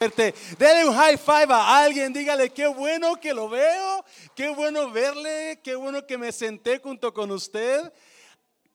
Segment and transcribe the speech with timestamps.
[0.00, 4.02] Dele un high five a alguien, dígale qué bueno que lo veo,
[4.34, 7.92] qué bueno verle, qué bueno que me senté junto con usted.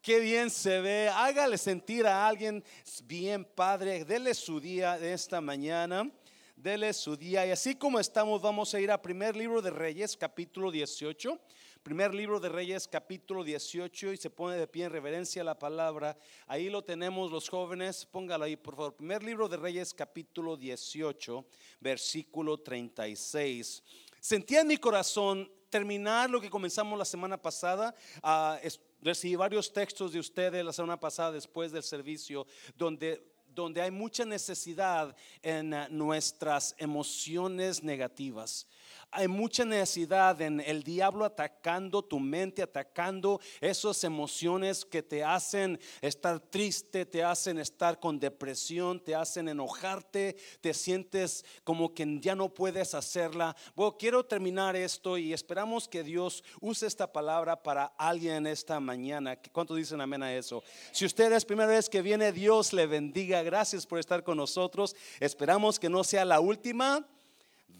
[0.03, 1.09] Qué bien se ve.
[1.09, 2.63] Hágale sentir a alguien
[3.05, 4.05] bien, Padre.
[4.05, 6.11] Dele su día de esta mañana.
[6.55, 7.43] Dele su día.
[7.47, 11.39] Y así como estamos, vamos a ir a primer libro de Reyes, capítulo 18.
[11.85, 15.59] Primer libro de Reyes, capítulo 18, y se pone de pie en reverencia a la
[15.59, 16.17] palabra.
[16.47, 18.95] Ahí lo tenemos los jóvenes, póngalo ahí, por favor.
[18.95, 21.45] Primer libro de Reyes, capítulo 18,
[21.79, 23.83] versículo 36.
[24.19, 27.93] Sentía en mi corazón terminar lo que comenzamos la semana pasada.
[28.23, 28.67] Uh,
[29.03, 34.25] recibí varios textos de ustedes la semana pasada después del servicio, donde donde hay mucha
[34.25, 38.67] necesidad en ah, nuestras emociones negativas
[39.11, 45.79] hay mucha necesidad en el diablo atacando tu mente, atacando esas emociones que te hacen
[46.01, 52.35] estar triste, te hacen estar con depresión, te hacen enojarte, te sientes como que ya
[52.35, 53.55] no puedes hacerla.
[53.75, 59.37] Bueno, quiero terminar esto y esperamos que Dios use esta palabra para alguien esta mañana.
[59.37, 60.63] ¿Cuántos dicen amén a eso?
[60.91, 63.43] Si usted es primera vez que viene, Dios le bendiga.
[63.43, 64.95] Gracias por estar con nosotros.
[65.19, 67.07] Esperamos que no sea la última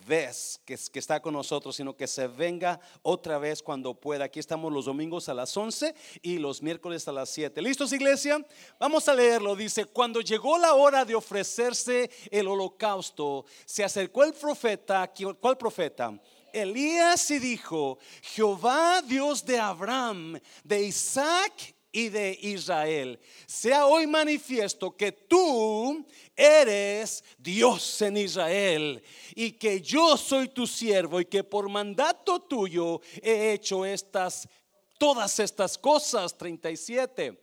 [0.05, 4.25] vez que, está con nosotros, sino que se venga otra vez cuando pueda.
[4.25, 7.61] Aquí estamos los domingos a las 11 y los miércoles a las 7.
[7.61, 8.45] ¿Listos, iglesia?
[8.79, 9.55] Vamos a leerlo.
[9.55, 16.19] Dice, cuando llegó la hora de ofrecerse el holocausto, se acercó el profeta, ¿cuál profeta?
[16.55, 23.17] Elías y dijo, Jehová Dios de Abraham, de Isaac y de Israel.
[23.47, 29.01] Sea hoy manifiesto que tú eres Dios en Israel
[29.33, 34.45] y que yo soy tu siervo y que por mandato tuyo he hecho estas
[34.97, 37.41] todas estas cosas 37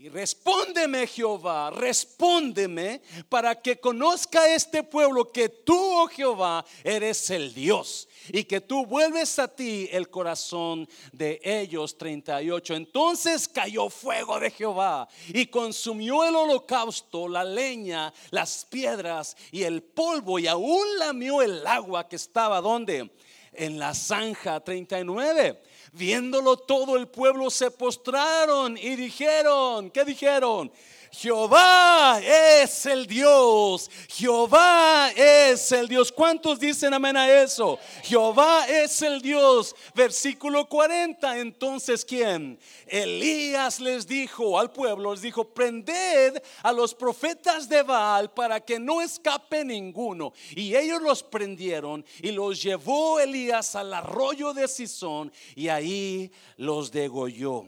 [0.00, 7.52] y respóndeme Jehová, respóndeme para que conozca este pueblo que tú, oh Jehová, eres el
[7.52, 11.98] Dios y que tú vuelves a ti el corazón de ellos.
[11.98, 12.76] 38.
[12.76, 19.82] Entonces cayó fuego de Jehová y consumió el holocausto, la leña, las piedras y el
[19.82, 23.10] polvo y aún lamió el agua que estaba donde?
[23.52, 25.60] En la zanja 39.
[25.92, 30.70] Viéndolo todo el pueblo se postraron y dijeron, ¿qué dijeron?
[31.12, 33.90] Jehová es el Dios.
[34.08, 36.12] Jehová es el Dios.
[36.12, 37.78] ¿Cuántos dicen amén a eso?
[38.02, 39.74] Jehová es el Dios.
[39.94, 41.38] Versículo 40.
[41.38, 42.58] Entonces, ¿quién?
[42.86, 48.78] Elías les dijo al pueblo, les dijo, prended a los profetas de Baal para que
[48.78, 50.32] no escape ninguno.
[50.54, 56.92] Y ellos los prendieron y los llevó Elías al arroyo de Sison y ahí los
[56.92, 57.66] degolló.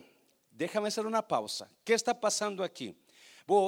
[0.52, 1.69] Déjame hacer una pausa.
[1.82, 2.94] ¿Qué está pasando aquí?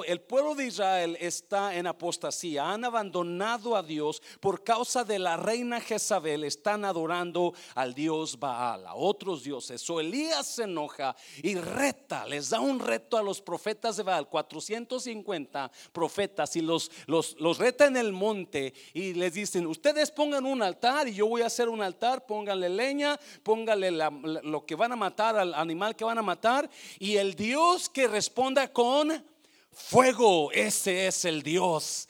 [0.06, 5.36] El pueblo de Israel está en apostasía, han abandonado a Dios por causa de la
[5.36, 9.80] reina Jezabel, están adorando al Dios Baal, a otros dioses.
[9.80, 14.28] So Elías se enoja y reta, les da un reto a los profetas de Baal,
[14.28, 20.46] 450 profetas, y los, los, los reta en el monte y les dicen, ustedes pongan
[20.46, 24.92] un altar y yo voy a hacer un altar, pónganle leña, pónganle lo que van
[24.92, 26.68] a matar, al animal que van a matar,
[26.98, 29.33] y el Dios que responda con
[29.74, 32.08] fuego, ese es el Dios.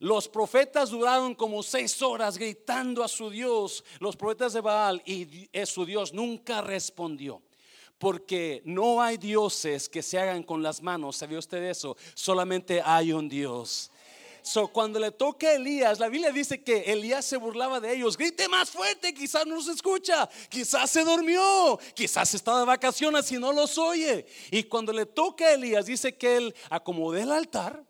[0.00, 5.48] Los profetas duraron como seis horas gritando a su Dios, los profetas de Baal, y
[5.64, 7.40] su Dios nunca respondió.
[7.98, 11.96] Porque no hay dioses que se hagan con las manos, ¿sabía usted eso?
[12.14, 13.90] Solamente hay un Dios.
[14.46, 18.14] So, cuando le toca a Elías, la Biblia dice que Elías se burlaba de ellos.
[18.14, 23.38] Grite más fuerte, quizás no los escucha, quizás se durmió, quizás está de vacaciones y
[23.38, 24.26] no los oye.
[24.50, 27.86] Y cuando le toca a Elías, dice que él acomode el altar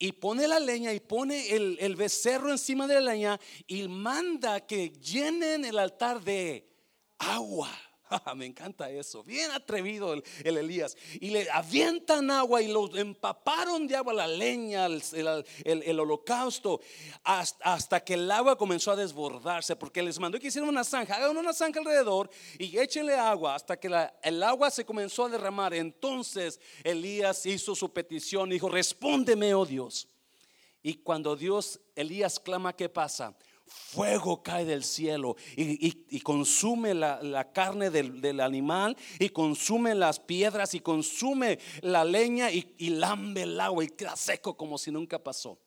[0.00, 4.66] y pone la leña y pone el, el becerro encima de la leña y manda
[4.66, 6.68] que llenen el altar de
[7.18, 7.70] agua.
[8.36, 9.22] Me encanta eso.
[9.22, 10.96] Bien atrevido el, Elías.
[11.20, 16.80] Y le avientan agua y lo empaparon de agua la leña, el, holocausto,
[17.24, 19.76] hasta, que el agua comenzó a desbordarse.
[19.76, 21.16] Porque les mandó que hicieran una zanja.
[21.16, 23.88] Hagan una zanja alrededor y échenle agua hasta que
[24.22, 25.74] el agua se comenzó a derramar.
[25.74, 28.50] Entonces Elías hizo su petición.
[28.50, 30.08] Dijo: Respóndeme, oh Dios.
[30.82, 33.36] Y cuando Dios, Elías clama, ¿qué pasa?
[33.66, 40.80] Fuego cae del cielo y, consume la, carne del, animal y consume las piedras y
[40.80, 45.58] consume la leña y, y lambe el agua y queda seco como si nunca pasó.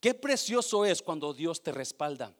[0.00, 2.34] Qué precioso es cuando Dios te respalda.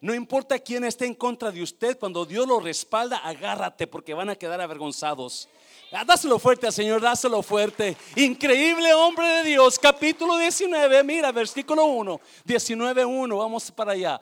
[0.00, 4.28] No importa quién esté en contra de usted, cuando Dios lo respalda, agárrate porque van
[4.28, 5.48] a quedar avergonzados.
[5.96, 7.96] Ah, dáselo fuerte al Señor, dáselo fuerte.
[8.16, 14.20] Increíble hombre de Dios, capítulo 19, mira, versículo 1, 19, 1, vamos para allá.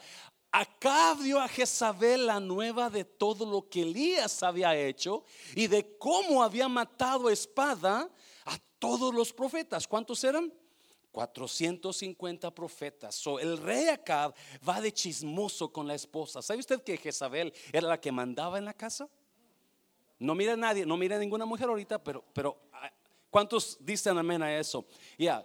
[0.50, 5.24] Acá dio a Jezabel la nueva de todo lo que Elías había hecho
[5.54, 8.10] y de cómo había matado a espada
[8.44, 9.88] a todos los profetas.
[9.88, 10.52] ¿Cuántos eran?
[11.10, 13.14] 450 profetas.
[13.14, 14.34] So, el rey Acab
[14.68, 16.42] va de chismoso con la esposa.
[16.42, 19.08] ¿Sabe usted que Jezabel era la que mandaba en la casa?
[20.22, 22.90] No mira a nadie, no mira a ninguna mujer ahorita, pero, pero ah,
[23.28, 24.86] ¿cuántos dicen amén a eso?
[25.18, 25.44] Ya.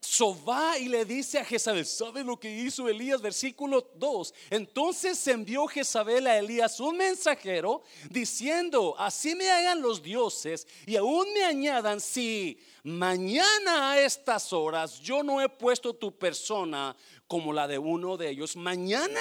[0.00, 3.22] So va y le dice a Jezabel, ¿sabe lo que hizo Elías?
[3.22, 4.34] Versículo 2.
[4.50, 11.32] Entonces envió Jezabel a Elías un mensajero diciendo, así me hagan los dioses y aún
[11.32, 16.94] me añadan, si mañana a estas horas yo no he puesto tu persona
[17.26, 19.20] como la de uno de ellos, mañana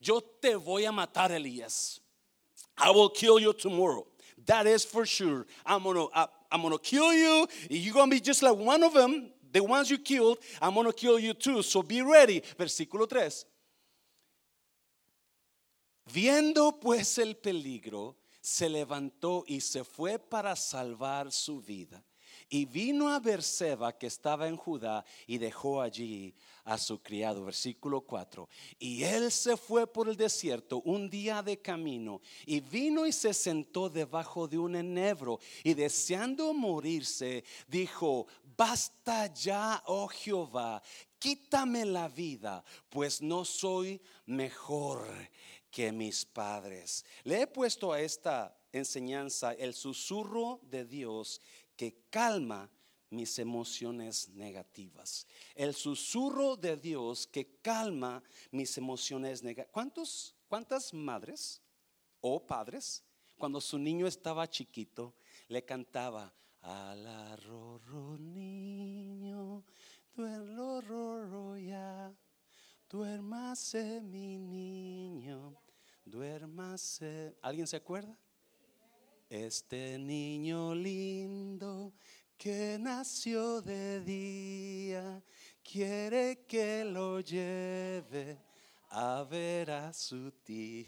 [0.00, 2.00] yo te voy a matar, Elías.
[2.78, 4.06] I will kill you tomorrow.
[4.44, 5.46] That is for sure.
[5.64, 7.46] I'm gonna, I, I'm gonna kill you.
[7.70, 9.30] You're gonna be just like one of them.
[9.52, 11.62] The ones you killed, I'm gonna kill you too.
[11.62, 12.42] So be ready.
[12.58, 13.46] Versículo 3.
[16.12, 22.04] Viendo pues el peligro, se levantó y se fue para salvar su vida.
[22.48, 26.34] Y vino a Berseba que estaba en Judá y dejó allí
[26.64, 27.44] a su criado.
[27.44, 28.48] Versículo 4.
[28.78, 33.34] Y él se fue por el desierto un día de camino y vino y se
[33.34, 38.26] sentó debajo de un enebro y deseando morirse dijo,
[38.56, 40.82] basta ya, oh Jehová,
[41.18, 45.06] quítame la vida, pues no soy mejor
[45.70, 47.04] que mis padres.
[47.24, 51.40] Le he puesto a esta enseñanza el susurro de Dios
[51.76, 52.70] que calma
[53.10, 55.26] mis emociones negativas.
[55.54, 59.72] El susurro de Dios que calma mis emociones negativas.
[59.72, 61.62] ¿Cuántos, ¿Cuántas madres
[62.20, 63.04] o padres,
[63.36, 65.14] cuando su niño estaba chiquito,
[65.48, 66.34] le cantaba,
[67.46, 69.64] rorro niño,
[70.14, 72.12] duerlo rorro ya,
[72.88, 75.56] duérmase mi niño,
[76.04, 77.36] duérmase.
[77.42, 78.18] ¿Alguien se acuerda?
[79.44, 81.92] Este niño lindo
[82.38, 85.22] que nació de día
[85.62, 88.38] quiere que lo lleve
[88.88, 90.86] a ver a su tío.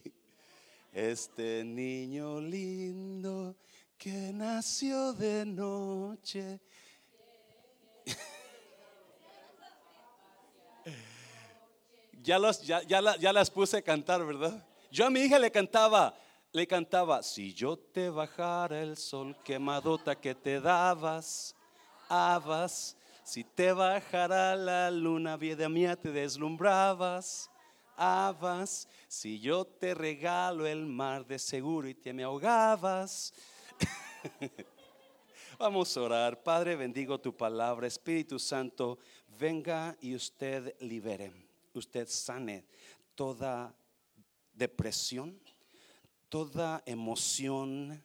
[0.91, 3.55] Este niño lindo
[3.99, 6.59] que nació de noche.
[12.23, 14.67] ya, los, ya, ya, ya las puse a cantar, ¿verdad?
[14.91, 16.17] Yo a mi hija le cantaba,
[16.53, 21.55] le cantaba, si yo te bajara el sol quemadota que te dabas,
[22.09, 27.51] habas, si te bajara la luna, vida mía, te deslumbrabas,
[27.97, 33.35] habas, si yo te regalo el mar de seguro y te me ahogabas.
[35.59, 36.43] Vamos a orar.
[36.43, 37.87] Padre, bendigo tu palabra.
[37.87, 38.99] Espíritu Santo,
[39.39, 41.33] venga y usted libere,
[41.75, 42.65] usted sane
[43.15, 43.75] toda
[44.55, 45.39] depresión
[46.29, 48.05] toda emoción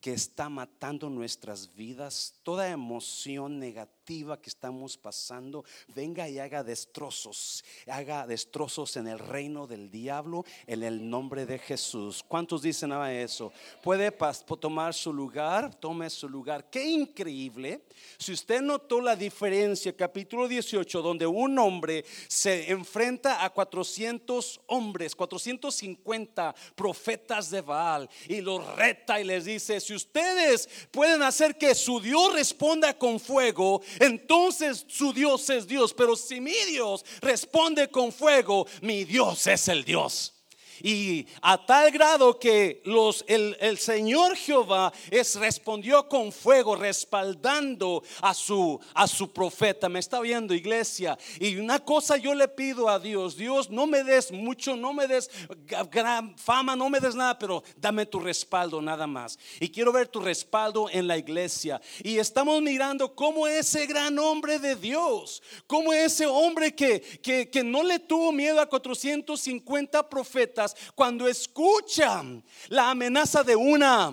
[0.00, 7.64] que está matando nuestras vidas, toda emoción negativa que estamos pasando venga y haga destrozos,
[7.88, 12.24] haga destrozos en el reino del diablo en el nombre de Jesús.
[12.26, 13.52] ¿Cuántos dicen a eso?
[13.82, 14.12] Puede
[14.60, 16.70] tomar su lugar, tome su lugar.
[16.70, 17.82] Qué increíble.
[18.16, 25.16] Si usted notó la diferencia, capítulo 18, donde un hombre se enfrenta a 400 hombres,
[25.16, 31.74] 450 profetas de Baal y los reta y les dice, si ustedes pueden hacer que
[31.74, 35.94] su Dios responda con fuego, entonces su Dios es Dios.
[35.94, 40.35] Pero si mi Dios responde con fuego, mi Dios es el Dios.
[40.82, 42.82] Y a tal grado que
[43.26, 49.88] el, Señor Jehová es, respondió con fuego, respaldando a su, a su profeta.
[49.88, 51.18] Me está viendo, iglesia.
[51.40, 55.06] Y una cosa yo le pido a Dios: Dios, no me des mucho, no me
[55.06, 55.30] des
[55.90, 59.38] gran fama, no me des nada, pero dame tu respaldo nada más.
[59.60, 61.80] Y quiero ver tu respaldo en la iglesia.
[62.02, 67.62] Y estamos mirando cómo ese gran hombre de Dios, como ese hombre que, que, que
[67.62, 74.12] no le tuvo miedo a 450 profetas cuando escuchan la amenaza de una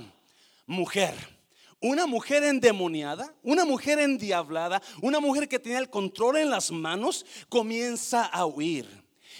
[0.65, 1.15] mujer.
[1.79, 7.25] Una mujer endemoniada, una mujer endiablada, una mujer que tenía el control en las manos,
[7.49, 8.87] comienza a huir.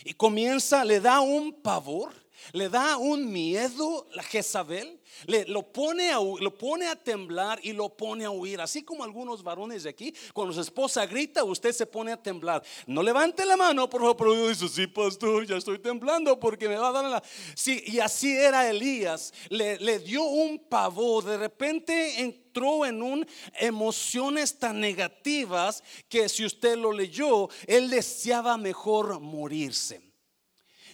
[0.03, 6.11] Y comienza, le da un pavor le da un miedo la Jezabel, le, lo, pone
[6.11, 8.61] a, lo pone a temblar y lo pone a huir.
[8.61, 12.63] Así como algunos varones de aquí, cuando su esposa grita, usted se pone a temblar.
[12.87, 16.75] No levante la mano, por favor, pero dice, sí, pastor, ya estoy temblando porque me
[16.75, 17.23] va a dar la...
[17.55, 23.25] Sí, y así era Elías, le, le dio un pavor, de repente entró en un
[23.59, 30.12] emociones tan negativas que si usted lo leyó, él deseaba mejor morirse.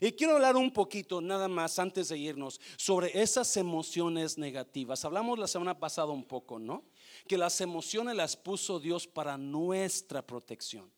[0.02, 5.04] Y quiero hablar un poquito, nada más, antes de irnos, sobre esas emociones negativas.
[5.04, 6.86] Hablamos la semana pasada un poco, ¿no?
[7.28, 10.92] Que las emociones las puso Dios para nuestra protección.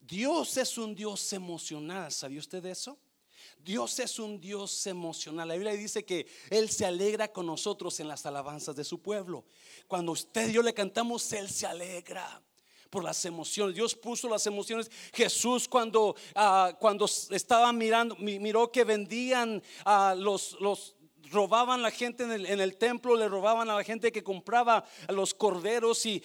[0.00, 2.98] Dios es un Dios emocional, ¿sabía usted eso?
[3.58, 5.48] Dios es un Dios emocional.
[5.48, 9.44] La Biblia dice que Él se alegra con nosotros en las alabanzas de su pueblo.
[9.86, 12.42] Cuando usted y yo le cantamos, Él se alegra
[12.90, 13.74] por las emociones.
[13.76, 14.90] Dios puso las emociones.
[15.14, 20.96] Jesús cuando, ah, cuando estaba mirando, miró que vendían a los, los
[21.30, 24.84] robaban la gente en el, en el, templo, le robaban a la gente que compraba
[25.06, 26.22] a los corderos y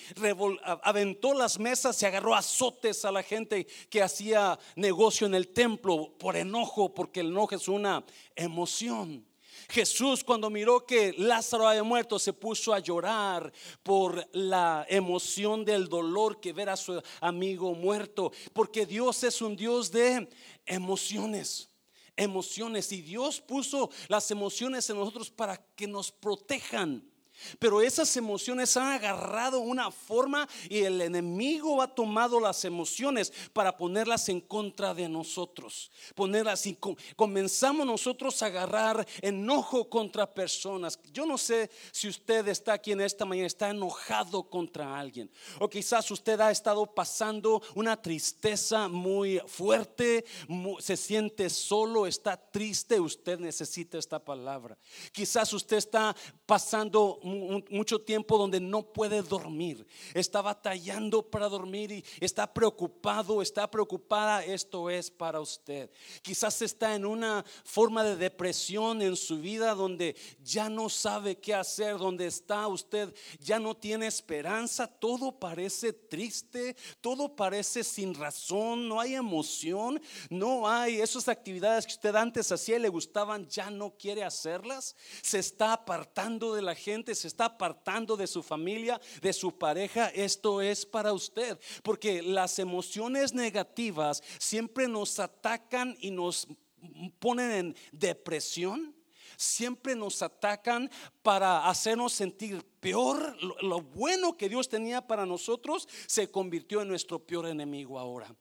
[0.84, 6.14] aventó las mesas, se agarró azotes a la gente que hacía negocio en el templo
[6.18, 8.04] por enojo, porque el enojo es una
[8.36, 9.26] emoción.
[9.70, 13.52] Jesús cuando miró que Lázaro había muerto se puso a llorar
[13.84, 19.56] por la emoción del dolor que ver a su amigo muerto, porque Dios es un
[19.56, 20.30] Dios de
[20.66, 21.70] emociones
[22.18, 27.04] emociones y Dios puso las emociones en nosotros para que nos protejan.
[27.60, 33.78] Pero esas emociones han agarrado una forma y el enemigo ha tomado las emociones para
[33.78, 35.92] ponerlas en contra de nosotros.
[36.16, 36.78] Ponerlas y
[37.16, 41.00] comenzamos nosotros a agarrar enojo contra personas.
[41.12, 45.30] Yo no sé si usted está aquí en esta mañana, está enojado contra alguien.
[45.60, 50.26] O quizás usted ha estado pasando una tristeza muy fuerte,
[50.80, 53.00] se siente solo, está triste.
[53.00, 54.78] Usted necesita esta palabra.
[55.12, 56.16] Quizás usted está
[56.46, 63.70] pasando mucho tiempo donde no puede dormir, está batallando para dormir y está preocupado, está
[63.70, 65.90] preocupada, esto es para usted.
[66.22, 71.54] Quizás está en una forma de depresión en su vida donde ya no sabe qué
[71.54, 78.88] hacer, donde está usted, ya no tiene esperanza, todo parece triste, todo parece sin razón,
[78.88, 83.70] no hay emoción, no hay esas actividades que usted antes hacía y le gustaban, ya
[83.70, 89.00] no quiere hacerlas, se está apartando de la gente, se está apartando de su familia,
[89.22, 91.58] de su pareja, esto es para usted.
[91.84, 96.48] Porque las emociones negativas siempre nos atacan y nos
[97.20, 98.96] ponen en depresión.
[99.38, 100.90] Siempre nos atacan
[101.22, 103.36] para hacernos sentir peor.
[103.62, 108.34] lo bueno que Dios tenía para nosotros se convirtió en nuestro peor enemigo ahora.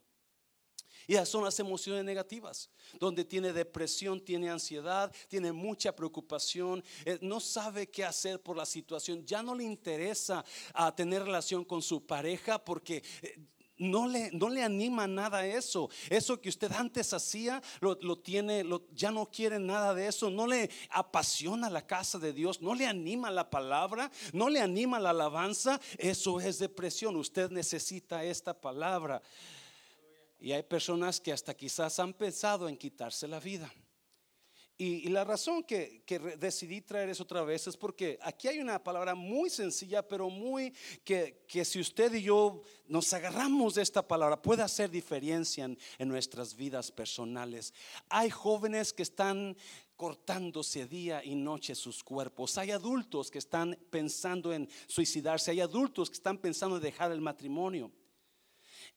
[1.06, 7.18] Y esas son las emociones negativas, donde tiene depresión, tiene ansiedad, tiene mucha preocupación, eh,
[7.20, 11.64] no sabe qué hacer por la situación, ya no le interesa a ah, tener relación
[11.64, 13.02] con su pareja porque...
[13.22, 13.38] Eh,
[13.76, 15.90] no le, no le anima nada eso.
[16.08, 20.30] Eso que usted antes hacía, lo, tiene, lo, ya no quiere nada de eso.
[20.30, 22.60] No le apasiona la casa de Dios.
[22.62, 24.10] No le anima la palabra.
[24.32, 25.80] No le anima la alabanza.
[25.98, 27.16] Eso es depresión.
[27.16, 29.20] Usted necesita esta palabra.
[30.44, 33.72] Y hay personas que hasta quizás han pensado en quitarse la vida.
[34.76, 36.04] Y, la razón que,
[36.38, 40.74] decidí traer eso otra vez es porque aquí hay una palabra muy sencilla, pero muy
[41.02, 45.78] que, que si usted y yo nos agarramos de esta palabra puede hacer diferencia en,
[45.96, 47.72] en nuestras vidas personales.
[48.10, 49.56] Hay jóvenes que están
[49.96, 52.58] cortándose día y noche sus cuerpos.
[52.58, 55.52] Hay adultos que están pensando en suicidarse.
[55.52, 57.90] Hay adultos que están pensando en dejar el matrimonio.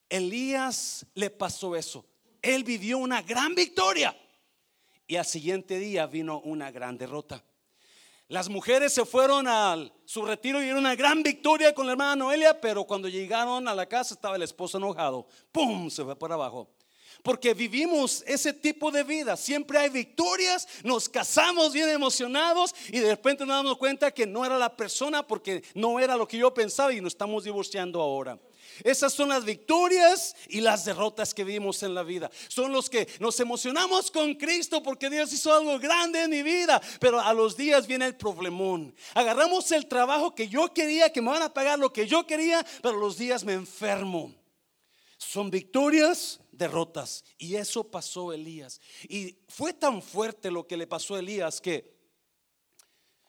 [0.10, 2.06] Elías le pasó eso.
[2.42, 4.16] Él vivió una gran victoria
[5.08, 7.44] y al siguiente día vino una gran derrota.
[8.30, 12.18] Las mujeres se fueron a su retiro y dieron una gran victoria con la hermana
[12.18, 15.28] Noelia, pero cuando llegaron a la casa estaba el esposo enojado.
[15.52, 15.90] ¡Pum!
[15.90, 16.70] Se fue por abajo.
[17.24, 19.38] Porque vivimos ese tipo de vida.
[19.38, 24.46] Siempre hay victorias, nos casamos bien emocionados y de repente nos damos cuenta que no
[24.46, 28.38] era la persona porque no era lo que yo pensaba y nos estamos divorciando ahora.
[28.84, 32.30] Esas son las victorias y las derrotas que vimos en la vida.
[32.48, 36.82] Son los que nos emocionamos con Cristo porque Dios hizo algo grande en mi vida,
[37.00, 38.96] pero a los días viene el problemón.
[39.14, 42.66] Agarramos el trabajo que yo quería, que me van a pagar lo que yo quería,
[42.82, 44.34] pero a los días me enfermo.
[45.18, 47.24] Son victorias, derrotas.
[47.38, 48.80] Y eso pasó Elías.
[49.10, 51.98] Y fue tan fuerte lo que le pasó a Elías que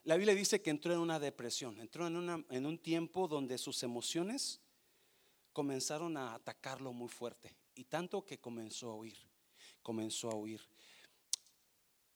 [0.05, 3.83] la Biblia dice que entró en una depresión, entró en, en un tiempo donde sus
[3.83, 4.61] emociones
[5.59, 7.53] comenzaron a atacarlo muy fuerte.
[7.75, 9.19] Y tanto que comenzó a huir,
[9.83, 10.61] comenzó a huir.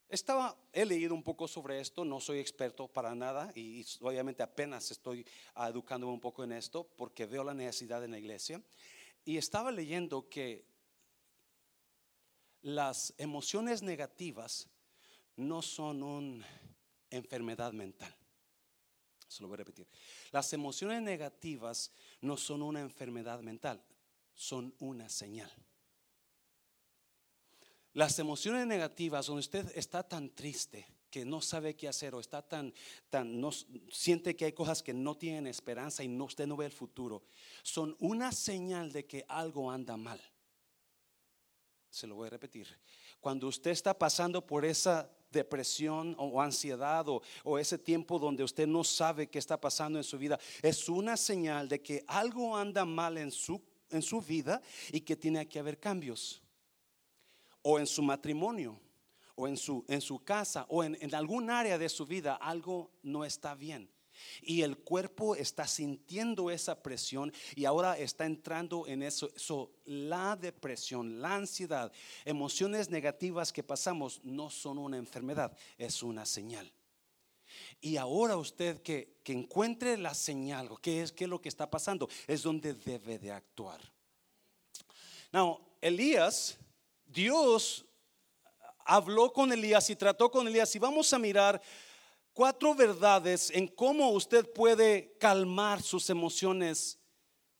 [0.07, 4.91] Estaba, he leído un poco sobre esto, no soy experto para nada y, obviamente apenas
[4.91, 8.63] estoy ah, educándome un poco en esto porque veo la necesidad en la iglesia.
[9.25, 10.63] Y estaba leyendo que
[12.61, 14.69] las emociones negativas
[15.35, 16.47] no son una
[17.09, 18.15] enfermedad mental.
[19.33, 19.87] Se lo voy a repetir.
[20.31, 21.91] Las emociones negativas
[22.23, 23.83] no son una enfermedad mental,
[24.33, 25.51] son una señal.
[27.93, 32.41] Las emociones negativas, donde usted está tan triste que no sabe qué hacer o está
[32.41, 32.73] tan,
[33.09, 33.51] tan, no,
[33.91, 37.23] siente que hay cosas que no tienen esperanza y no, usted no ve el futuro,
[37.61, 40.19] son una señal de que algo anda mal.
[41.91, 42.67] Se lo voy a repetir.
[43.23, 48.83] Cuando usted está pasando por esa depresión o ansiedad o, ese tiempo donde usted no
[48.83, 53.17] sabe qué está pasando en su vida, es una señal de que algo anda mal
[53.17, 54.61] en su, en su vida
[54.91, 56.41] y que tiene que haber cambios
[57.61, 58.77] o en su matrimonio,
[59.35, 62.91] o en su, en su casa, o en, en algún área de su vida, algo
[63.03, 63.89] no está bien.
[64.41, 71.21] Y el cuerpo está sintiendo esa presión y ahora está entrando en eso, La depresión,
[71.21, 71.91] la ansiedad,
[72.25, 76.71] emociones negativas que pasamos no son una enfermedad, es una señal.
[77.81, 81.69] Y ahora usted que, que encuentre la señal, ¿qué es, ¿qué es lo que está
[81.69, 82.09] pasando?
[82.27, 83.79] Es donde debe de actuar.
[85.31, 86.57] Now, Elías
[87.13, 87.85] Dios
[88.85, 91.61] habló con Elías y trató con Elías y vamos a mirar
[92.33, 96.99] cuatro verdades en cómo usted puede calmar sus emociones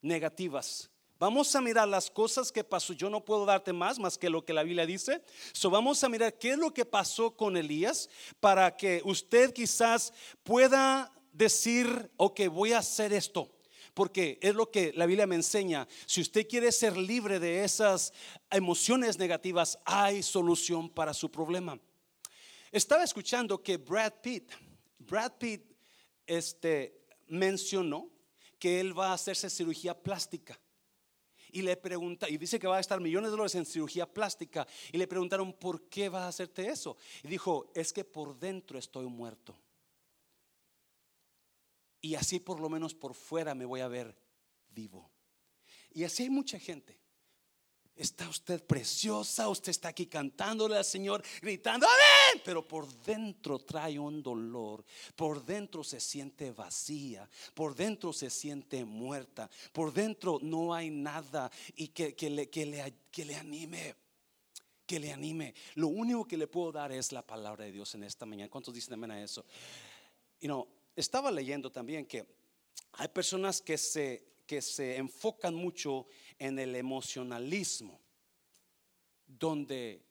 [0.02, 0.90] negativas.
[1.20, 2.92] Vamos a mirar las cosas que pasó.
[2.92, 5.24] Yo no puedo darte más, más que lo que la Biblia dice.
[5.54, 8.10] So vamos a mirar qué es lo que pasó con Elías
[8.42, 10.12] para que usted quizás
[10.44, 13.50] pueda decir, ok, voy a hacer esto.
[13.94, 15.88] Porque es lo que la Biblia me enseña.
[16.08, 18.12] Si usted quiere ser libre de esas
[18.50, 21.80] emociones negativas, hay solución para su problema.
[22.74, 24.52] Estaba escuchando que Brad Pitt,
[25.06, 25.64] Brad Pitt
[26.26, 28.10] este, mencionó
[28.60, 30.60] que él va a hacerse cirugía plástica.
[31.52, 34.66] Y le pregunta, y dice que va a estar millones de dólares en cirugía plástica.
[34.92, 36.98] Y le preguntaron, ¿por qué vas a hacerte eso?
[37.24, 39.56] Y dijo, es que por dentro estoy muerto
[42.04, 44.14] y así por lo menos por fuera me voy a ver
[44.70, 45.10] vivo.
[45.92, 47.00] Y así hay mucha gente.
[47.96, 54.00] Está usted preciosa, usted está aquí cantándole al Señor, gritando, amén, pero por dentro trae
[54.00, 54.84] un dolor,
[55.16, 61.52] por dentro se siente vacía, por dentro se siente muerta, por dentro no hay nada
[61.76, 63.96] y que, le, que le, que le anime
[64.86, 65.54] que le anime.
[65.76, 68.50] Lo único que le puedo dar es la palabra de Dios en esta mañana.
[68.50, 69.46] ¿Cuántos dicen amén a eso?
[70.42, 72.26] You know, estaba leyendo también que
[72.94, 78.00] hay personas que se, que se enfocan mucho en el emocionalismo,
[79.26, 80.04] donde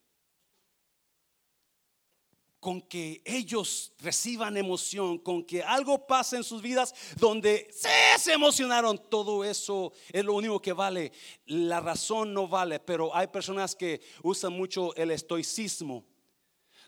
[2.62, 9.10] con que ellos reciban emoción, con que algo pase en sus vidas donde se, emocionaron,
[9.10, 11.10] todo eso es lo único que vale.
[11.46, 16.04] La razón no vale, pero hay personas que usan mucho el estoicismo,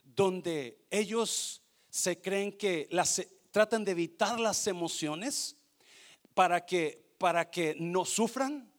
[0.04, 2.88] donde ellos se creen que
[3.50, 5.56] tratan de evitar las emociones
[6.34, 8.70] para que, para que no sufran,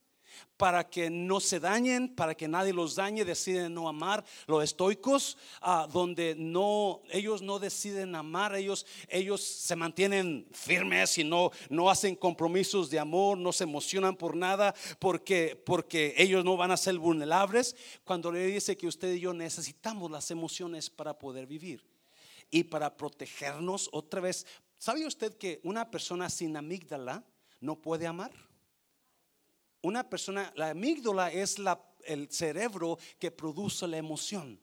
[0.58, 4.24] para que no se dañen, para que nadie los dañe, deciden no amar.
[4.48, 11.24] Los estoicos, ah, donde no, ellos no deciden amar, ellos, ellos se mantienen firmes y
[11.24, 16.58] no, no hacen compromisos de amor, no se emocionan por nada, porque, porque ellos no
[16.58, 17.76] van a ser vulnerables.
[18.04, 21.86] Cuando le dice que usted y yo necesitamos las emociones para poder vivir
[22.50, 24.46] y para protegernos otra vez
[24.78, 27.24] ¿Sabe usted que una persona sin amígdala
[27.66, 28.32] no puede amar?
[29.82, 31.58] Una persona, la amígdala es
[32.06, 34.60] el cerebro que produce la emoción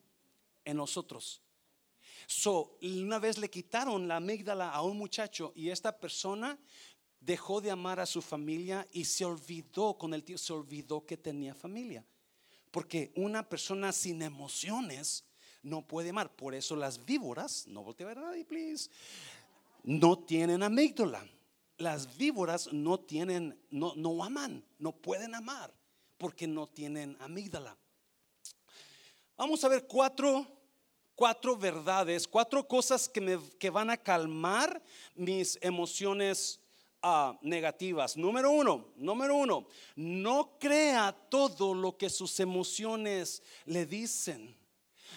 [0.65, 1.43] en nosotros.
[2.27, 6.59] So, una vez le quitaron la amígdala a un muchacho y esta persona
[7.21, 11.17] dejó de amar a su familia y se olvidó con el tiempo, se olvidó que
[11.17, 12.05] tenía familia.
[12.71, 15.25] Porque una persona sin emociones
[15.63, 16.35] no puede amar.
[16.35, 18.89] Por eso las víboras, no volte a ver a nadie, please
[19.85, 21.25] no tienen amígdala.
[21.83, 25.75] Las víboras no tienen, no, no aman, no pueden amar
[26.17, 27.77] porque no tienen amígdala.
[29.37, 30.47] Vamos a ver cuatro,
[31.17, 34.81] cuatro verdades, cuatro cosas que, me, que van a calmar
[35.17, 36.61] mis emociones
[37.03, 38.17] ah, negativas.
[38.17, 39.67] Número uno, número uno,
[39.97, 44.57] no crea todo lo que sus emociones le dicen.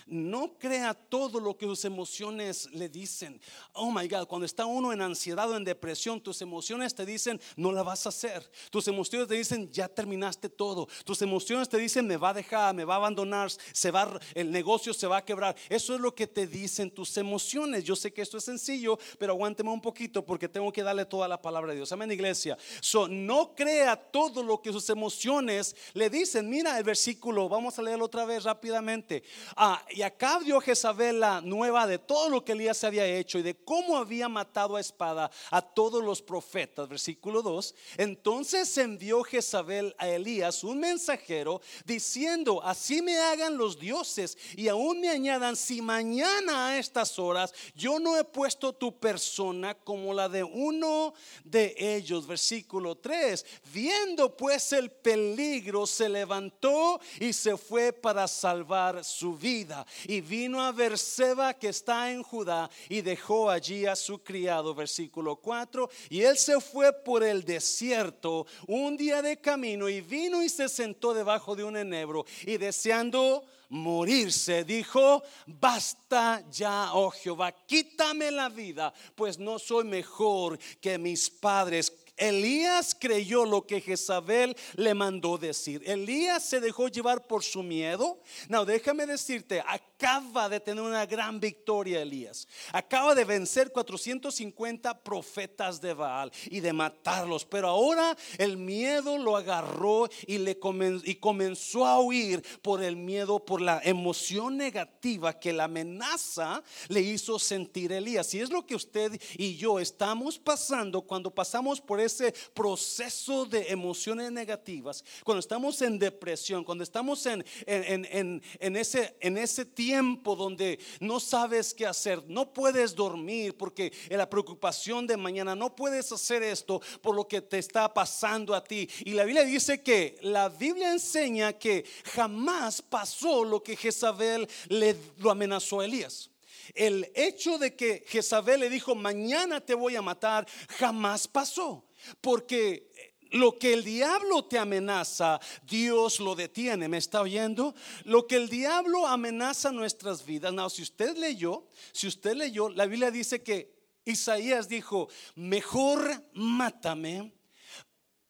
[0.08, 3.40] No crea todo lo que sus emociones le dicen.
[3.74, 7.40] Oh my God, cuando está uno en ansiedad o en depresión, tus emociones te dicen,
[7.56, 8.50] no la vas a hacer.
[8.70, 10.88] Tus emociones te dicen, ya terminaste todo.
[11.04, 14.52] Tus emociones te dicen, me va a dejar, me va a abandonar, se va, el
[14.52, 15.56] negocio se va a quebrar.
[15.70, 17.84] Eso es lo que te dicen tus emociones.
[17.84, 21.28] Yo sé que esto es sencillo, pero aguánteme un poquito porque tengo que darle toda
[21.28, 21.92] la palabra de Dios.
[21.92, 22.58] Amén, iglesia.
[22.82, 26.50] So, no crea todo lo que sus emociones le dicen.
[26.50, 29.24] Mira el versículo, vamos a leerlo otra vez rápidamente.
[29.56, 33.44] Ah, y acá dio Jezabel la nueva de todo lo que Elías había hecho y
[33.44, 36.88] de cómo había matado a espada a todos los profetas.
[36.88, 37.76] Versículo 2.
[37.98, 45.02] Entonces envió Jezabel a Elías un mensajero diciendo, así me hagan los dioses y aún
[45.02, 50.30] me añadan, si mañana a estas horas yo no he puesto tu persona como la
[50.30, 52.26] de uno de ellos.
[52.26, 53.46] Versículo 3.
[53.74, 59.75] Viendo pues el peligro, se levantó y se fue para salvar su vida
[60.06, 65.38] y vino a Berseba que está en Judá y dejó allí a su criado, versículo
[65.38, 70.50] 4, y él se fue por el desierto un día de camino y vino y
[70.50, 78.32] se sentó debajo de un enebro y deseando morirse, dijo, basta ya, oh Jehová, quítame
[78.32, 84.94] la vida, pues no soy mejor que mis padres Elías creyó lo que Jezabel le
[84.94, 85.82] mandó decir.
[85.86, 88.20] Elías se dejó llevar por su miedo.
[88.48, 92.48] No, déjame decirte, acaba de tener una gran victoria Elías.
[92.72, 97.46] Acaba de vencer 450 profetas de Baal y de matarlos.
[97.46, 100.58] Pero ahora el miedo lo agarró y, le
[101.04, 107.02] y comenzó a huir por el miedo, por la emoción negativa que la amenaza le
[107.02, 108.34] hizo sentir Elías.
[108.34, 113.72] Y es lo que usted y yo estamos pasando cuando pasamos por ese proceso de
[113.72, 120.80] emociones negativas, cuando estamos en depresión, cuando estamos en, en, ese, en ese tiempo donde
[121.00, 126.12] no sabes qué hacer, no puedes dormir porque en la preocupación de mañana, no puedes
[126.12, 128.90] hacer esto por lo que te está pasando a ti.
[129.04, 134.96] Y la Biblia dice que la Biblia enseña que jamás pasó lo que Jezabel le
[135.18, 136.30] lo amenazó a Elías.
[136.74, 141.86] El hecho de que Jezabel le dijo, mañana te voy a matar, jamás pasó.
[142.22, 142.92] Porque
[143.32, 146.88] lo que el diablo te amenaza, Dios lo detiene.
[146.88, 147.76] ¿Me está oyendo?
[148.04, 150.54] Lo que el diablo amenaza nuestras vidas.
[150.54, 157.34] No, si usted leyó, si usted leyó, la Biblia dice que Isaías dijo, mejor mátame.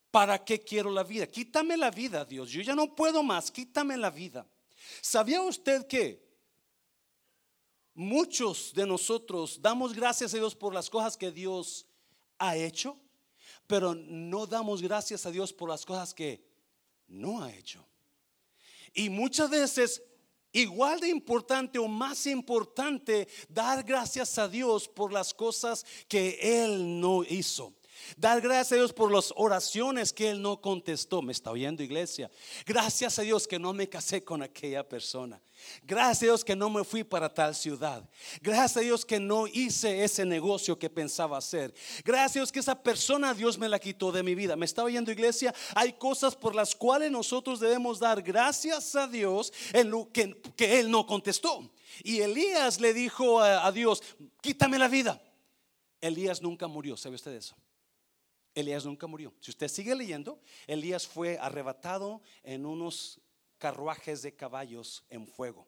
[0.09, 1.27] ¿Para qué quiero la vida?
[1.27, 2.49] Quítame la vida, Dios.
[2.49, 3.51] Yo ya no puedo más.
[3.51, 4.47] Quítame la vida.
[5.01, 6.25] ¿Sabía usted que
[7.93, 11.85] muchos de nosotros damos gracias a Dios por las cosas que Dios
[12.39, 12.97] ha hecho?
[13.67, 16.43] Pero no damos gracias a Dios por las cosas que
[17.07, 17.85] no ha hecho.
[18.93, 20.01] Y muchas veces,
[20.51, 26.99] igual de importante o más importante, dar gracias a Dios por las cosas que Él
[26.99, 27.73] no hizo.
[28.17, 31.21] Dar gracias a Dios por las oraciones que Él no contestó.
[31.21, 32.29] ¿Me está oyendo iglesia?
[32.65, 35.41] Gracias a Dios que no me casé con aquella persona.
[35.83, 38.07] Gracias a Dios que no me fui para tal ciudad.
[38.41, 41.73] Gracias a Dios que no hice ese negocio que pensaba hacer.
[42.03, 44.55] Gracias a Dios que esa persona Dios me la quitó de mi vida.
[44.55, 45.53] ¿Me está oyendo iglesia?
[45.73, 50.89] Hay cosas por las cuales nosotros debemos dar gracias a Dios en lo que, Él
[50.91, 51.69] no contestó.
[52.03, 54.03] Y Elías le dijo a, a Dios,
[54.41, 55.21] quítame la vida.
[56.01, 57.55] Elías nunca murió, ¿sabe usted eso?
[58.55, 59.33] Elías nunca murió.
[59.41, 63.19] Si usted sigue leyendo, Elías fue arrebatado en unos
[63.57, 65.67] carruajes de caballos en fuego.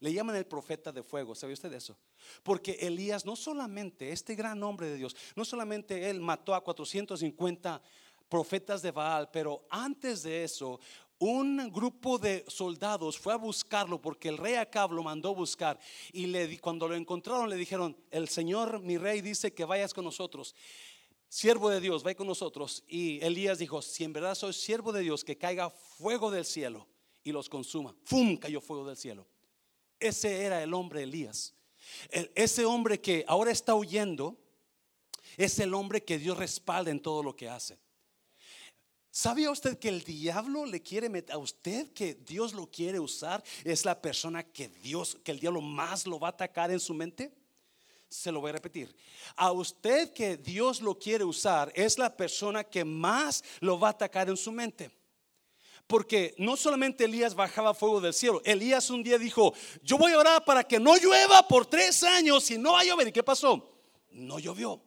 [0.00, 1.96] Le llaman el profeta de fuego, ¿sabe usted eso?
[2.42, 7.80] Porque Elías no solamente, este gran hombre de Dios, no solamente él mató a 450
[8.28, 10.78] profetas de Baal, pero antes de eso,
[11.18, 15.78] un grupo de soldados fue a buscarlo porque el rey Acab lo mandó buscar
[16.12, 20.04] y le, cuando lo encontraron le dijeron, el Señor mi rey dice que vayas con
[20.04, 20.54] nosotros
[21.34, 22.84] siervo de Dios, va con nosotros.
[22.86, 26.86] Y Elías dijo, si en verdad soy siervo de Dios, que caiga fuego del cielo
[27.24, 27.92] y los consuma.
[28.04, 28.36] ¡Fum!
[28.36, 29.26] Cayó fuego del cielo.
[29.98, 31.52] Ese era el hombre Elías.
[32.36, 34.38] ese hombre que ahora está huyendo
[35.36, 37.78] es el hombre que Dios respalda en todo lo que hace.
[39.10, 43.42] ¿Sabía usted que el diablo le quiere meter a usted que Dios lo quiere usar?
[43.64, 46.94] Es la persona que Dios, que el diablo más lo va a atacar en su
[46.94, 47.32] mente
[48.14, 48.94] se lo voy a repetir.
[49.34, 53.90] A usted que Dios lo quiere usar es la persona que más lo va a
[53.90, 54.90] atacar en su mente.
[55.86, 60.18] Porque no solamente Elías bajaba fuego del cielo, Elías un día dijo, yo voy a
[60.18, 63.08] orar para que no llueva por tres años y no va a llover.
[63.08, 63.68] ¿Y qué pasó?
[64.10, 64.80] No llovió.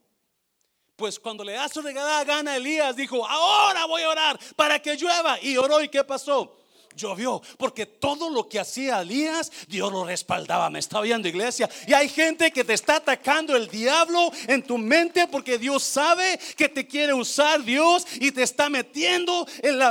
[0.96, 4.96] Pues cuando le da su regalada gana, Elías dijo, ahora voy a orar para que
[4.96, 5.38] llueva.
[5.44, 6.58] Y oró y ¿qué pasó?
[6.98, 10.70] Llovió, porque todo lo que hacía Elías, Dios lo respaldaba.
[10.70, 11.70] Me está viendo iglesia.
[11.88, 16.40] Y hay gente que te está atacando el diablo en tu mente porque Dios sabe
[16.58, 19.82] que te quiere usar Dios y te está metiendo en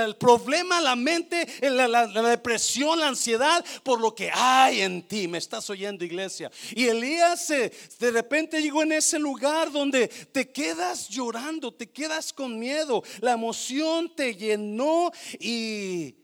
[0.00, 5.28] el problema, la mente, en la, depresión, la ansiedad por lo que hay en ti.
[5.28, 6.50] Me estás oyendo iglesia.
[6.74, 12.58] Y Elías de repente llegó en ese lugar donde te quedas llorando, te quedas con
[12.58, 16.23] miedo, la emoción te llenó y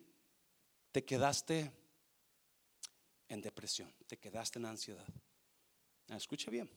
[0.93, 1.73] te quedaste
[3.29, 5.07] en depresión, te quedaste en ansiedad.
[6.09, 6.69] Ah, escucha bien.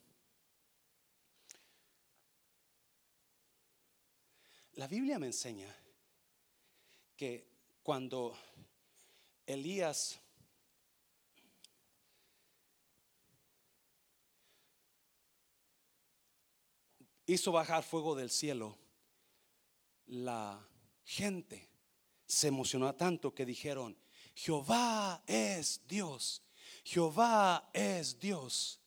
[4.73, 5.76] La Biblia me enseña
[7.15, 7.47] que
[7.84, 8.36] cuando
[9.45, 10.19] Elías
[17.26, 18.78] hizo bajar fuego del cielo,
[20.08, 20.67] la
[21.04, 21.69] gente
[22.26, 23.97] se emocionó tanto que dijeron,
[24.33, 26.41] Jehová es Dios,
[26.83, 28.79] Jehová es Dios.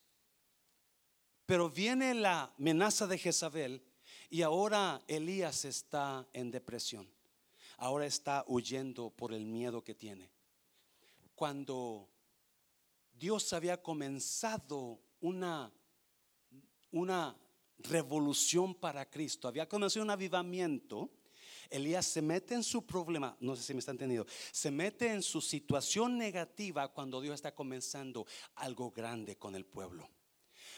[1.45, 3.81] Pero viene la amenaza de Jezabel
[4.29, 7.09] y ahora Elías está en depresión.
[7.77, 10.29] Ahora está huyendo por el miedo que tiene.
[11.35, 12.09] Cuando
[13.13, 15.71] Dios había comenzado una,
[16.91, 17.37] una
[17.77, 21.09] revolución para Cristo, había comenzado un avivamiento,
[21.69, 25.21] Elías se mete en su problema, no sé si me está entendiendo, se mete en
[25.21, 28.25] su situación negativa cuando Dios está comenzando
[28.55, 30.09] algo grande con el pueblo.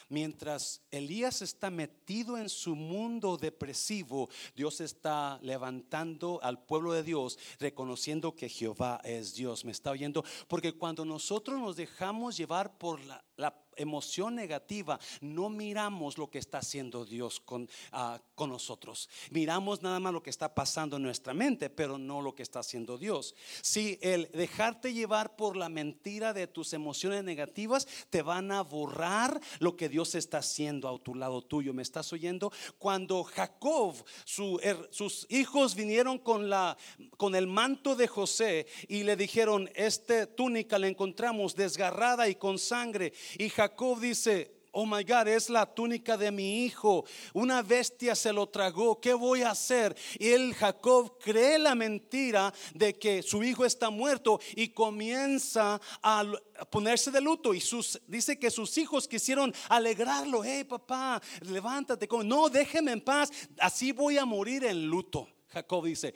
[0.10, 7.38] Mientras Elías está metido en su mundo depresivo, Dios está levantando al pueblo de Dios,
[7.60, 9.63] reconociendo que Jehová es Dios.
[9.65, 10.25] ¿Me está oyendo?
[10.47, 16.39] Porque cuando nosotros nos dejamos llevar por la, la emoción negativa, no miramos lo que
[16.39, 19.10] está haciendo Dios con, ah, con nosotros.
[19.32, 22.60] Miramos nada más lo que está pasando en nuestra mente, pero no lo que está
[22.60, 23.36] haciendo Dios.
[23.62, 29.39] Si el dejarte llevar por la mentira de tus emociones negativas te van a borrar
[29.60, 31.74] lo que Dios está haciendo a tu lado tuyo.
[31.74, 32.52] ¿Me estás oyendo?
[32.78, 36.78] Cuando Jacob, sus hijos vinieron con, la,
[37.18, 42.60] con el manto de José y le dijeron, este túnica la encontramos desgarrada y con
[42.60, 43.13] sangre.
[43.38, 43.68] Y Jacob
[43.99, 47.05] dice, oh my God, es la túnica de mi hijo.
[47.34, 48.99] Una bestia se lo tragó.
[48.99, 49.95] ¿Qué voy a hacer?
[50.19, 56.23] Y el Jacob cree la mentira de que su hijo está muerto y comienza a
[56.69, 57.53] ponerse de luto.
[57.53, 60.43] Y sus, dice que sus hijos quisieron alegrarlo.
[60.43, 62.08] Hey, papá, levántate.
[62.23, 63.32] No, déjeme en paz.
[63.60, 65.27] Así voy a morir en luto.
[65.47, 66.13] Jacob dice.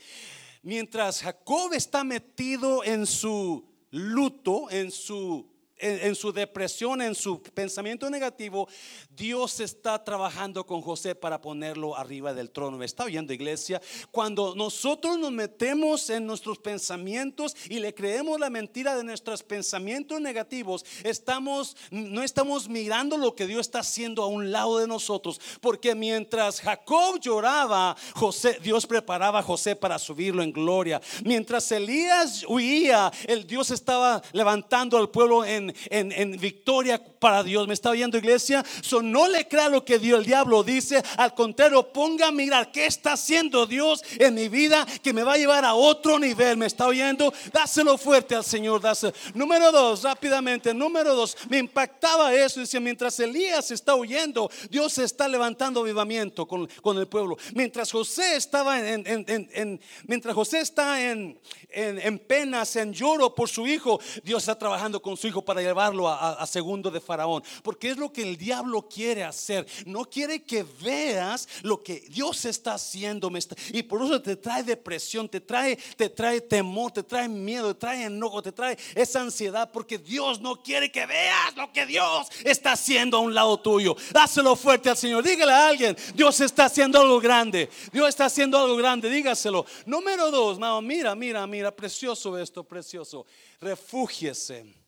[0.62, 5.53] Mientras Jacob está metido en su luto, en su
[5.84, 8.68] en, su depresión, en su pensamiento negativo,
[9.10, 12.78] Dios está trabajando con José para ponerlo arriba del trono.
[12.78, 13.82] ¿Me está oyendo, iglesia?
[14.12, 20.22] Cuando nosotros nos metemos en nuestros pensamientos y le creemos la mentira de nuestros pensamientos
[20.22, 25.42] negativos, estamos, no estamos mirando lo que Dios está haciendo a un lado de nosotros.
[25.60, 31.02] Porque mientras Jacob lloraba, José, Dios preparaba a José para subirlo en gloria.
[31.26, 37.68] Mientras Elías huía, el Dios estaba levantando al pueblo en en, victoria para Dios.
[37.68, 38.64] ¿Me está oyendo iglesia?
[38.82, 41.02] So, no le crea lo que Dios, el diablo dice.
[41.18, 45.34] Al contrario, ponga a mirar qué está haciendo Dios en mi vida que me va
[45.34, 46.58] a llevar a otro nivel.
[46.58, 47.34] ¿Me está oyendo?
[47.52, 48.82] Dáselo fuerte al Señor.
[48.82, 49.14] Dáselo.
[49.34, 50.74] Número dos, rápidamente.
[50.74, 52.60] Número dos, me impactaba eso.
[52.60, 57.38] Dice, mientras Elías está huyendo, Dios está levantando avivamiento con, con el pueblo.
[57.54, 63.68] Mientras José estaba en, en, mientras José está en, en, penas, en lloro por su
[63.68, 67.44] hijo, Dios está trabajando con su hijo para llevarlo a, segundo de Faraón.
[67.64, 69.66] Porque es lo que el diablo quiere hacer.
[69.86, 73.32] No quiere que veas lo que Dios está haciendo.
[73.72, 77.80] Y por eso te trae depresión, te trae, te trae temor, te trae miedo, te
[77.80, 79.70] trae enojo, te trae esa ansiedad.
[79.72, 83.96] Porque Dios no quiere que veas lo que Dios está haciendo a un lado tuyo.
[84.12, 85.24] Dáselo fuerte al Señor.
[85.24, 87.70] Dígale a alguien, Dios está haciendo algo grande.
[87.92, 89.10] Dios está haciendo algo grande.
[89.10, 89.66] Dígaselo.
[89.86, 93.26] Número dos, mira, mira, mira, precioso esto, precioso.
[93.60, 94.83] Refúgiese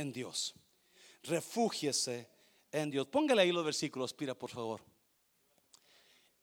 [0.00, 0.54] en Dios.
[1.22, 2.28] Refúgiese
[2.72, 3.06] en Dios.
[3.08, 4.80] Póngale ahí los versículos, pira, por favor.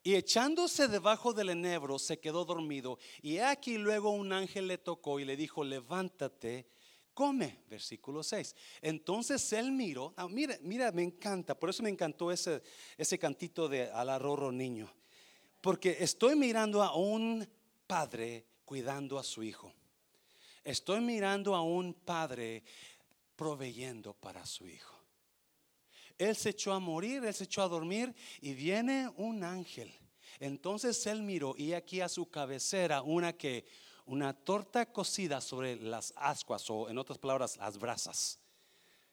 [0.03, 2.99] Y echándose debajo del enebro, se quedó dormido.
[3.23, 6.67] Y aquí luego un ángel le tocó y le dijo, levántate,
[7.15, 7.63] come.
[7.67, 8.55] Versículo 6.
[8.83, 10.13] Entonces él miró.
[10.15, 11.57] Ah, mira, mira, me encanta.
[11.57, 12.61] Por eso me encantó ese,
[12.97, 14.93] ese cantito de alarroro niño.
[15.59, 17.47] Porque estoy mirando a un
[17.87, 19.73] padre cuidando a su hijo.
[20.63, 22.63] Estoy mirando a un padre
[23.35, 24.95] proveyendo para su hijo.
[26.17, 29.93] Él se echó a morir, él se echó a dormir y viene un ángel.
[30.39, 33.65] Entonces él miró y aquí a su cabecera una que
[34.05, 38.39] una torta cocida sobre las ascuas o en otras palabras las brasas.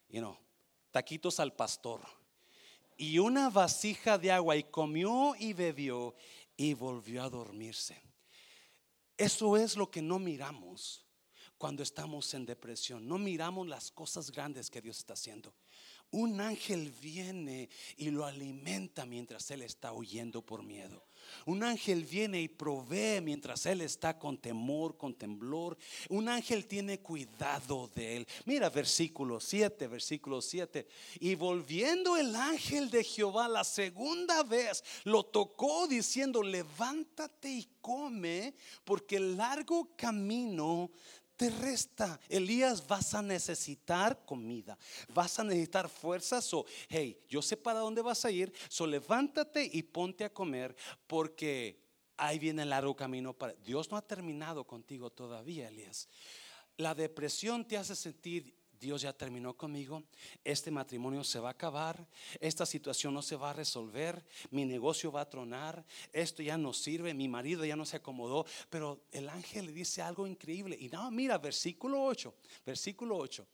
[0.09, 0.37] You know,
[0.91, 2.01] taquitos al pastor.
[2.95, 6.15] Y una vasija de agua y comió y bebió
[6.55, 8.01] y volvió a dormirse.
[9.17, 11.03] Eso es lo que no miramos
[11.63, 13.07] cuando estamos en depresión.
[13.07, 15.53] No miramos las cosas grandes que Dios está haciendo
[16.13, 21.03] un ángel viene y lo alimenta mientras él está huyendo por miedo.
[21.45, 25.75] Un ángel viene y provee mientras él está con temor, con temblor.
[26.09, 28.27] Un ángel tiene cuidado de él.
[28.45, 30.85] Mira versículo 7, versículo 7.
[31.19, 38.53] Y volviendo el ángel de Jehová la segunda vez, lo tocó diciendo, levántate y come,
[38.83, 40.91] porque el largo camino
[41.43, 42.17] te resta.
[42.29, 44.77] Elías, vas a necesitar comida,
[45.09, 46.53] vas a necesitar fuerzas.
[46.53, 50.73] O, hey, yo sé para dónde vas a ir, so levántate y ponte a comer,
[51.05, 51.83] porque
[52.15, 53.33] ahí viene el largo camino.
[53.33, 53.53] Para...
[53.55, 56.07] Dios no ha terminado contigo todavía, Elías.
[56.77, 60.03] La depresión te hace sentir Dios ya terminó conmigo,
[60.43, 62.05] este matrimonio se va a acabar,
[62.41, 66.73] esta situación no se va a resolver, mi negocio va a tronar, esto ya no
[66.73, 70.75] sirve, mi marido ya no se acomodó, pero el ángel le dice algo increíble.
[70.77, 73.47] Y no, mira, versículo 8, versículo 8.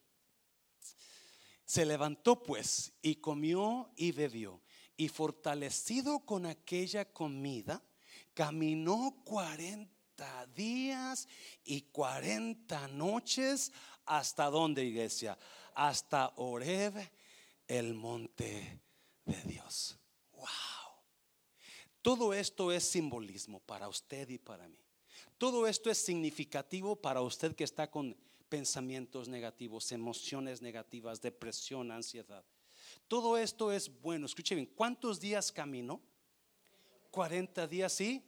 [1.64, 4.64] Se levantó pues y comió y bebió,
[4.98, 7.84] y fortalecido con aquella comida,
[8.34, 11.28] caminó 40 días
[11.64, 13.72] y 40 noches
[14.10, 15.38] ¿Hasta dónde, iglesia?
[15.76, 16.96] Hasta Oreb,
[17.68, 18.82] el monte
[19.24, 20.00] de Dios.
[20.34, 20.48] Wow.
[22.02, 24.80] Todo esto es simbolismo para usted y para mí.
[25.38, 28.18] Todo esto es significativo para usted que está con
[28.50, 32.44] pensamientos negativos, emociones negativas, depresión, ansiedad.
[33.08, 34.26] Todo esto es bueno.
[34.26, 36.02] Escuche bien, ¿cuántos días caminó?
[37.12, 38.24] 40 días y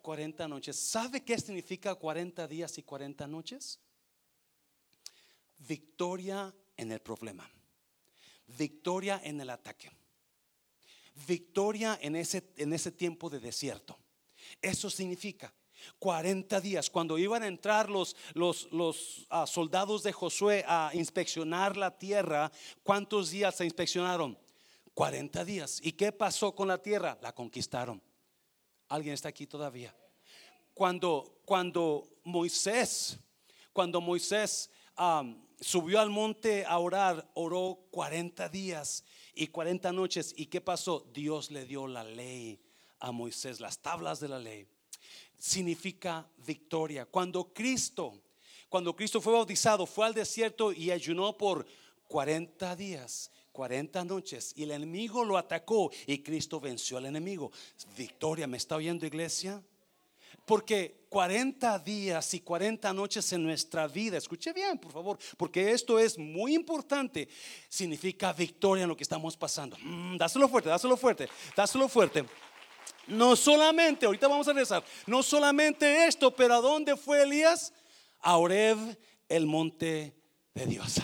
[0.00, 0.76] 40 noches.
[0.76, 3.78] ¿Sabe qué significa 40 días y 40 noches?
[5.58, 7.50] Victoria en el problema,
[8.46, 9.90] victoria en el ataque,
[11.26, 13.98] victoria en ese, en ese tiempo de desierto.
[14.62, 15.52] Eso significa
[15.98, 21.76] 40 días, cuando iban a entrar los, los, los ah, soldados de Josué a inspeccionar
[21.76, 22.50] la tierra,
[22.82, 24.38] ¿cuántos días se inspeccionaron?
[24.94, 25.80] 40 días.
[25.82, 27.18] ¿Y qué pasó con la tierra?
[27.22, 28.02] La conquistaron.
[28.88, 29.94] ¿Alguien está aquí todavía?
[30.74, 33.18] Cuando, cuando Moisés,
[33.72, 34.70] cuando Moisés
[35.60, 40.34] subió al monte a orar, oró 40 días y 40 noches.
[40.36, 41.06] ¿Y qué pasó?
[41.12, 42.60] Dios le dio la ley
[43.00, 44.66] a Moisés, las tablas de la ley.
[45.36, 47.06] Significa victoria.
[47.06, 48.20] Cuando Cristo,
[48.68, 51.66] cuando Cristo fue bautizado, fue al desierto y ayunó por
[52.08, 53.30] 40 días.
[53.52, 57.50] 40 noches y el enemigo lo atacó y Cristo venció al enemigo.
[57.96, 59.60] Victoria, ¿me está oyendo iglesia?
[60.48, 65.98] Porque 40 días y 40 noches en nuestra vida, escuche bien, por favor, porque esto
[65.98, 67.28] es muy importante,
[67.68, 69.76] significa victoria en lo que estamos pasando.
[69.82, 72.24] Mm, dáselo fuerte, dáselo fuerte, dáselo fuerte.
[73.08, 77.74] No solamente, ahorita vamos a regresar, no solamente esto, pero ¿a dónde fue Elías?
[78.20, 78.78] A Oreb,
[79.28, 80.14] el monte
[80.54, 80.94] de Dios.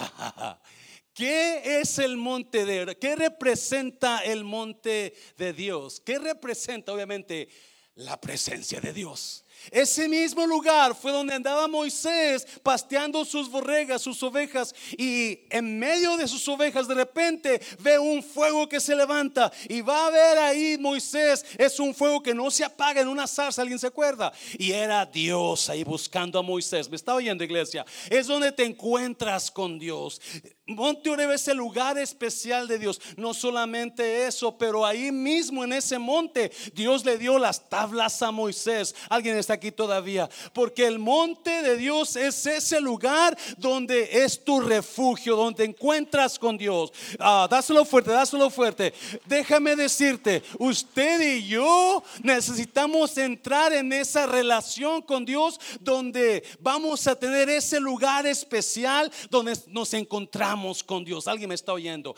[1.12, 6.00] ¿Qué es el monte de ¿Qué representa el monte de Dios?
[6.00, 7.50] ¿Qué representa, obviamente,
[7.96, 9.44] la presencia de Dios.
[9.70, 16.16] Ese mismo lugar fue donde andaba Moisés pasteando sus borregas, sus ovejas, y en medio
[16.16, 20.38] de sus ovejas de repente ve un fuego que se levanta y va a ver
[20.38, 24.32] ahí Moisés, es un fuego que no se apaga en una zarza, alguien se acuerda,
[24.58, 26.90] y era Dios ahí buscando a Moisés.
[26.90, 27.86] ¿Me está oyendo iglesia?
[28.10, 30.20] Es donde te encuentras con Dios.
[30.66, 32.98] Monte Oreb es el lugar especial de Dios.
[33.18, 38.30] No solamente eso, pero ahí mismo en ese monte Dios le dio las tablas a
[38.30, 38.94] Moisés.
[39.10, 40.26] Alguien está aquí todavía.
[40.54, 46.56] Porque el monte de Dios es ese lugar donde es tu refugio, donde encuentras con
[46.56, 46.94] Dios.
[47.18, 48.94] Ah, dáselo fuerte, dáselo fuerte.
[49.26, 57.14] Déjame decirte, usted y yo necesitamos entrar en esa relación con Dios donde vamos a
[57.14, 60.53] tener ese lugar especial donde nos encontramos
[60.84, 61.28] con Dios.
[61.28, 62.14] Alguien me está oyendo.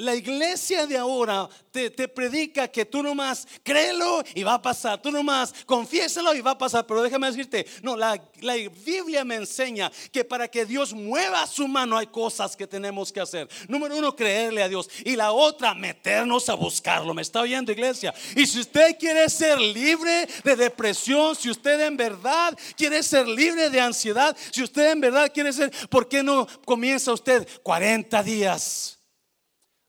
[0.00, 5.00] La iglesia de ahora te, predica que tú nomás créelo y va a pasar.
[5.00, 6.86] Tú nomás confiésalo y va a pasar.
[6.86, 11.68] Pero déjame decirte, no, la, la Biblia me enseña que para que Dios mueva su
[11.68, 13.46] mano hay cosas que tenemos que hacer.
[13.68, 14.88] Número uno, creerle a Dios.
[15.04, 17.12] Y la otra, meternos a buscarlo.
[17.12, 18.14] ¿Me está oyendo, iglesia?
[18.34, 23.68] Y si usted quiere ser libre de depresión, si usted en verdad quiere ser libre
[23.68, 28.99] de ansiedad, si usted en verdad quiere ser, ¿por qué no comienza usted 40 días?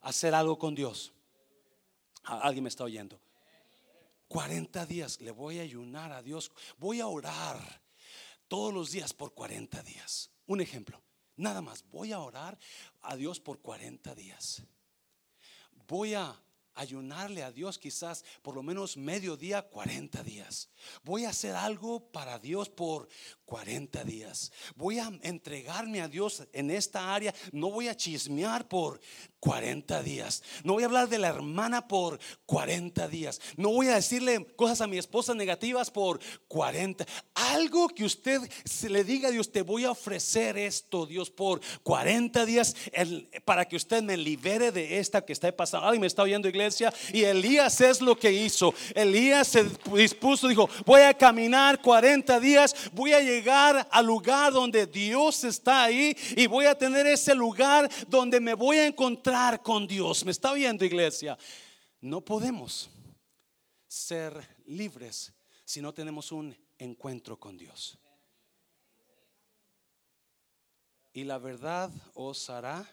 [0.02, 1.14] Hacer algo con Dios.
[2.24, 3.20] Alguien me está oyendo.
[4.28, 7.82] 40 días le voy a ayunar a Dios, voy a orar
[8.48, 10.32] todos los días por 40 días.
[10.46, 11.02] Un ejemplo,
[11.36, 12.58] nada más, voy a orar
[13.02, 14.64] a Dios por 40 días.
[15.86, 16.34] Voy a
[16.76, 20.70] ayunarle a Dios quizás por lo menos medio día, 40 días.
[21.04, 23.08] Voy a hacer algo para Dios por
[23.46, 24.52] 40 días.
[24.76, 27.34] Voy a entregarme a Dios en esta área.
[27.52, 29.02] No voy a chismear por
[29.42, 30.44] 40 días.
[30.64, 33.42] No voy a hablar de la hermana por 40 días.
[33.58, 37.08] No voy a decirle cosas a mi esposa negativas por 40.
[37.34, 41.60] Algo que usted se le diga a Dios, te voy a ofrecer esto, Dios, por
[41.82, 42.76] 40 días
[43.44, 45.88] para que usted me libere de esta que está pasando.
[45.88, 46.94] Alguien me está oyendo, iglesia.
[47.12, 48.76] Y Elías es lo que hizo.
[48.94, 49.66] Elías se
[49.96, 55.82] dispuso, dijo, voy a caminar 40 días, voy a llegar al lugar donde Dios está
[55.82, 59.31] ahí y voy a tener ese lugar donde me voy a encontrar
[59.62, 60.26] con Dios.
[60.26, 61.38] ¿Me está viendo iglesia?
[62.02, 62.90] No podemos
[63.88, 67.98] ser libres si no tenemos un encuentro con Dios.
[71.14, 72.86] Y la verdad os hará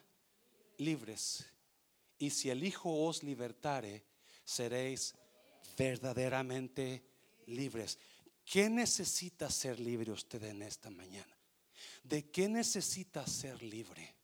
[0.77, 1.45] libres.
[2.17, 4.05] Y si el Hijo os libertare,
[4.45, 5.15] seréis
[5.77, 7.03] verdaderamente
[7.47, 7.99] libres.
[8.45, 11.37] ¿Qué necesita ser libre usted en esta mañana?
[12.03, 14.18] ¿De qué necesita ser libre?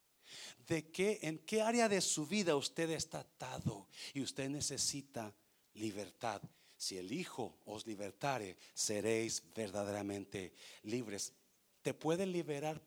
[0.67, 5.33] De qué, en qué área de su vida usted está atado y usted necesita
[5.73, 6.41] libertad.
[6.77, 10.53] Si el Hijo os libertare, seréis verdaderamente
[10.83, 11.33] libres.
[11.81, 12.81] Te puede liberar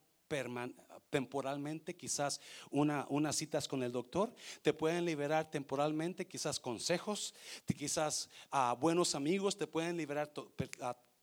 [1.11, 7.35] temporalmente, quizás una, unas citas con el doctor, te pueden liberar temporalmente, quizás consejos,
[7.67, 10.31] quizás a buenos amigos, te pueden liberar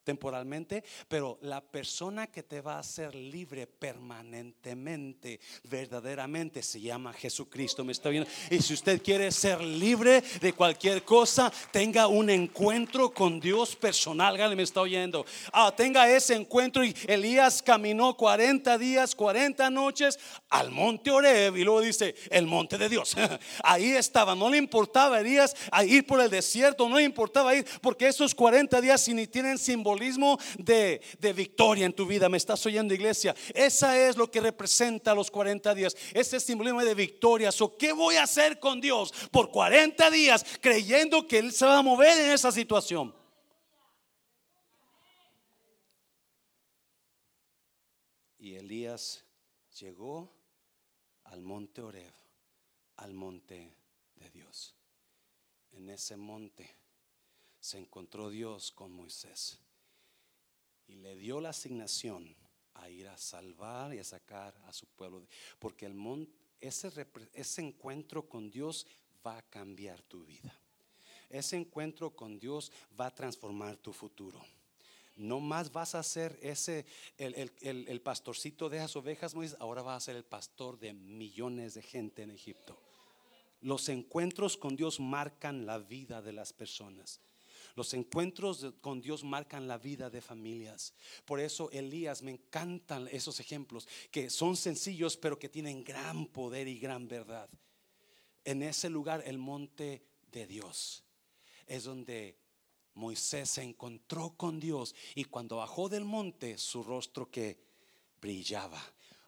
[0.06, 7.84] temporalmente, pero la persona que te va a hacer libre permanentemente, verdaderamente, se llama Jesucristo.
[7.84, 8.30] Me está viendo.
[8.50, 14.56] Y si usted quiere ser libre de cualquier cosa, tenga un encuentro con Dios personal.
[14.56, 15.26] me está oyendo.
[15.52, 16.86] Ah, tenga ese encuentro.
[16.86, 21.58] Y Elías caminó 40 días, 40 noches al monte Oreb.
[21.58, 23.16] Y luego dice, el monte de Dios.
[23.64, 24.36] Ahí estaba.
[24.36, 26.88] No le importaba Elías a ir por el desierto.
[26.88, 29.58] No le importaba ir porque esos 40 días ni tienen
[30.58, 32.30] de, de victoria en tu vida.
[32.30, 33.36] ¿Me estás oyendo, iglesia?
[33.54, 35.96] Esa es lo que representa los 40 días.
[36.14, 37.52] Ese simbolismo de victoria.
[37.52, 41.80] So, ¿Qué voy a hacer con Dios por 40 días creyendo que Él se va
[41.80, 43.14] a mover en esa situación?
[48.40, 49.24] Y Elías
[49.80, 50.32] llegó
[51.24, 52.14] al monte Oreb,
[52.98, 53.76] al monte
[54.16, 54.76] de Dios.
[55.72, 56.70] En ese monte
[57.60, 59.60] se encontró Dios con Moisés
[60.88, 62.36] y le dio la asignación
[62.76, 65.26] a ir a salvar y a sacar a su pueblo.
[65.60, 65.96] Porque el
[66.60, 66.92] ese,
[67.34, 68.86] ese encuentro con Dios
[69.26, 70.54] va a cambiar tu vida.
[71.30, 74.42] Ese encuentro con Dios va a transformar tu futuro.
[75.16, 76.86] No más vas a ser ese,
[77.18, 81.74] el, el, el, pastorcito de esas ovejas, ahora vas a ser el pastor de millones
[81.74, 82.78] de gente en Egipto.
[83.62, 87.22] Los encuentros con Dios marcan la vida de las personas.
[87.76, 90.94] Los encuentros con Dios marcan la vida de familias.
[91.26, 96.68] Por eso Elías, me encantan esos ejemplos que son sencillos pero que tienen gran poder
[96.68, 97.50] y gran verdad.
[98.46, 101.04] En ese lugar, el monte de Dios,
[101.68, 102.38] es donde
[102.94, 107.58] Moisés se encontró con Dios y cuando bajó del monte, su rostro que
[108.22, 108.82] brillaba,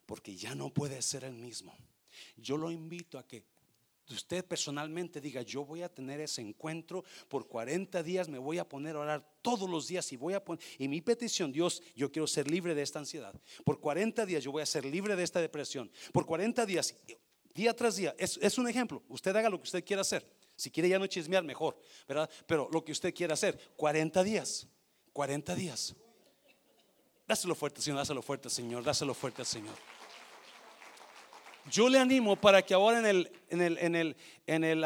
[0.06, 1.76] porque ya no puede ser el mismo.
[2.38, 3.44] Yo lo invito a que
[4.14, 8.68] usted personalmente diga, yo voy a tener ese encuentro por 40 días, me voy a
[8.68, 12.12] poner a orar todos los días y voy a poner, y mi petición, Dios, yo
[12.12, 13.34] quiero ser libre de esta ansiedad.
[13.64, 15.92] Por 40 días yo voy a ser libre de esta depresión.
[16.12, 16.96] Por 40 días,
[17.54, 20.26] día tras día, es, es un ejemplo, usted haga lo que usted quiera hacer.
[20.56, 21.78] Si quiere ya no chismear, mejor,
[22.08, 22.30] ¿verdad?
[22.48, 24.68] Pero lo que usted quiera hacer, 40 días,
[25.14, 25.96] 40 días.
[27.28, 29.97] Dáselo fuerte, Señor, dáselo fuerte, Señor, dáselo fuerte, Señor.
[31.70, 34.86] Yo le animo para que ahora en el, en el, en el, en el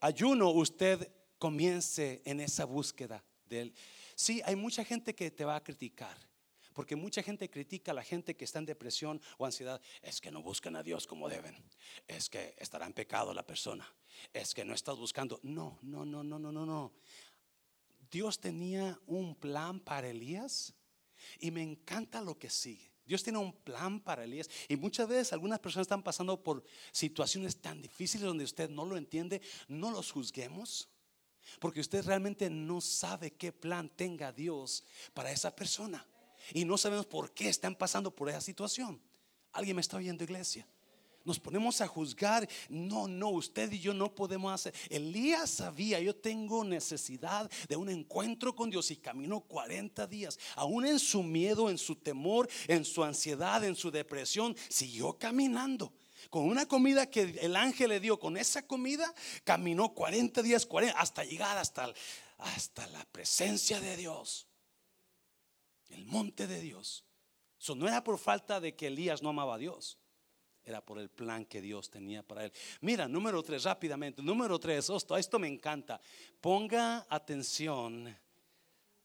[0.00, 3.74] ayuno usted comience en esa búsqueda de él.
[4.14, 6.16] Sí, hay mucha gente que te va a criticar.
[6.72, 9.80] Porque mucha gente critica a la gente que está en depresión o ansiedad.
[10.02, 11.56] Es que no buscan a Dios como deben.
[12.06, 13.90] Es que estará en pecado la persona.
[14.32, 15.40] Es que no estás buscando.
[15.42, 16.92] No, no, no, no, no, no, no.
[18.10, 20.74] Dios tenía un plan para Elías
[21.38, 22.95] y me encanta lo que sigue.
[23.06, 24.50] Dios tiene un plan para Elías.
[24.68, 28.96] Y muchas veces algunas personas están pasando por situaciones tan difíciles donde usted no lo
[28.96, 29.40] entiende.
[29.68, 30.88] No los juzguemos.
[31.60, 34.84] Porque usted realmente no sabe qué plan tenga Dios
[35.14, 36.04] para esa persona.
[36.52, 39.00] Y no sabemos por qué están pasando por esa situación.
[39.52, 40.66] ¿Alguien me está oyendo, iglesia?
[41.26, 42.48] Nos ponemos a juzgar.
[42.68, 44.72] No, no, usted y yo no podemos hacer.
[44.88, 50.38] Elías sabía, yo tengo necesidad de un encuentro con Dios y caminó 40 días.
[50.54, 55.92] Aún en su miedo, en su temor, en su ansiedad, en su depresión, siguió caminando.
[56.30, 59.12] Con una comida que el ángel le dio, con esa comida,
[59.42, 61.92] caminó 40 días, 40, hasta llegar hasta,
[62.38, 64.46] hasta la presencia de Dios.
[65.88, 67.04] El monte de Dios.
[67.60, 69.98] Eso no era por falta de que Elías no amaba a Dios
[70.66, 72.52] era por el plan que Dios tenía para él.
[72.80, 74.20] Mira, número tres, rápidamente.
[74.20, 76.00] Número tres, esto, esto me encanta.
[76.40, 78.14] Ponga atención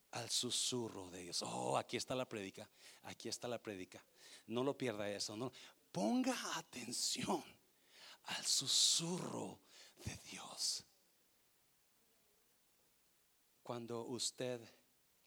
[0.10, 1.44] al susurro de Dios.
[1.44, 2.68] Oh, aquí está la prédica.
[3.04, 4.04] Aquí está la prédica.
[4.48, 5.38] No lo pierda eso.
[5.38, 5.52] No.
[5.92, 7.44] Ponga atención
[8.24, 9.60] al susurro
[10.04, 10.84] de Dios.
[13.62, 14.60] Cuando usted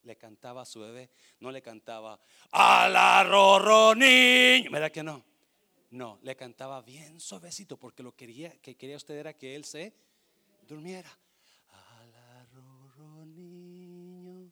[0.03, 1.09] le cantaba a su bebé,
[1.39, 2.19] no le cantaba
[2.51, 4.69] a la rorro niño.
[4.69, 5.34] ¿Verdad que no?
[5.95, 9.93] No, le cantaba bien suavecito porque lo quería, que quería usted era que él se
[10.67, 11.09] durmiera.
[12.01, 14.51] Alarroro niño,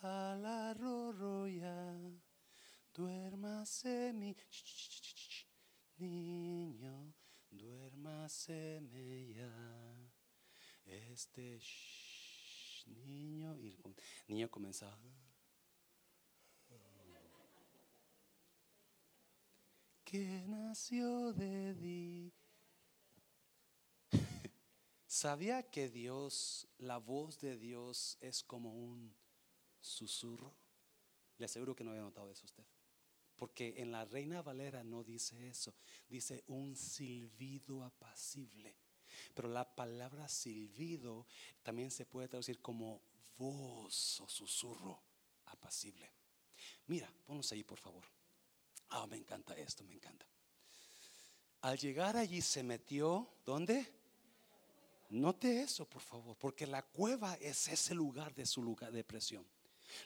[0.00, 1.92] alarroro ya,
[2.94, 4.36] duérmase mi
[5.98, 7.12] niño,
[7.50, 8.80] duérmase
[9.34, 9.52] ya.
[10.84, 11.58] Este
[12.86, 13.96] niño y el
[14.28, 14.96] niño comenzaba
[20.06, 22.32] que nació de ti.
[25.06, 29.12] ¿Sabía que Dios, la voz de Dios es como un
[29.80, 30.54] susurro?
[31.38, 32.64] Le aseguro que no había notado eso usted.
[33.34, 35.74] Porque en la Reina Valera no dice eso,
[36.08, 38.76] dice un silbido apacible.
[39.34, 41.26] Pero la palabra silbido
[41.64, 43.02] también se puede traducir como
[43.36, 45.02] voz o susurro
[45.46, 46.12] apacible.
[46.86, 48.15] Mira, ponnos ahí por favor.
[48.90, 50.26] Ah, me encanta esto, me encanta.
[51.62, 53.86] Al llegar allí se metió, ¿dónde?
[55.10, 59.46] Note eso, por favor, porque la cueva es ese lugar de su lugar de presión.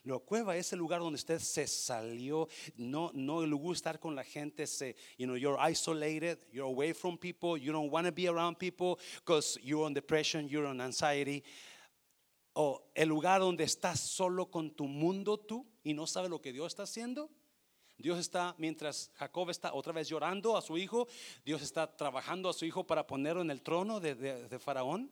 [0.05, 4.15] La cueva es el lugar donde usted se salió, no, no le gusta estar con
[4.15, 8.13] la gente, se, you know, you're isolated, you're away from people, you don't want to
[8.13, 11.43] be around people because you're on depression, you're on anxiety.
[12.53, 16.53] O el lugar donde estás solo con tu mundo tú y no sabes lo que
[16.53, 17.31] Dios está haciendo.
[18.01, 21.07] Dios está, mientras Jacob está otra vez llorando a su hijo,
[21.45, 25.11] Dios está trabajando a su hijo para ponerlo en el trono de, Faraón.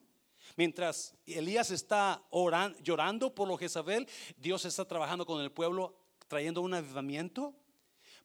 [0.56, 5.94] Mientras Elías está orando, llorando por lo Jezabel, Dios está trabajando con el pueblo,
[6.26, 7.54] trayendo un avivamiento.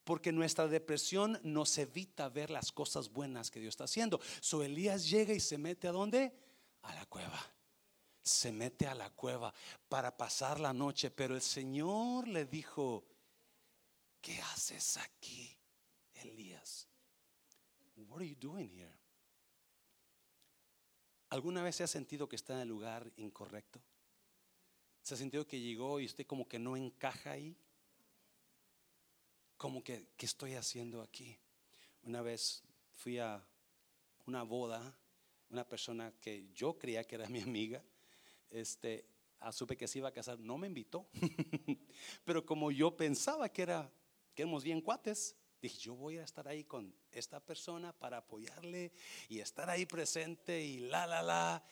[0.03, 4.19] Porque nuestra depresión nos evita ver las cosas buenas que Dios está haciendo.
[4.41, 6.33] So Elías llega y se mete a dónde?
[6.81, 7.41] A la cueva.
[8.21, 9.53] Se mete a la cueva
[9.87, 11.09] para pasar la noche.
[11.09, 13.05] Pero el Señor le dijo,
[14.23, 15.53] ¿Qué haces aquí,
[16.13, 16.87] Elías?
[18.07, 18.97] What are you doing here?
[21.29, 23.81] ¿Alguna vez se ha sentido que está en el lugar incorrecto?
[25.01, 27.57] ¿Se ha sentido que llegó y usted como que no encaja ahí?
[29.57, 31.37] Como que, ¿qué estoy haciendo aquí?
[32.03, 32.63] Una vez
[32.93, 33.45] fui a
[34.25, 34.97] una boda,
[35.49, 37.83] una persona que yo creía que era mi amiga,
[38.49, 39.05] este,
[39.41, 41.09] ah, supe que se iba a casar, no me invitó,
[42.23, 43.91] pero como yo pensaba que era
[44.33, 45.35] que bien cuates.
[45.61, 48.91] Dije, yo voy a estar ahí con esta persona para apoyarle
[49.29, 51.63] y estar ahí presente y la, la, la.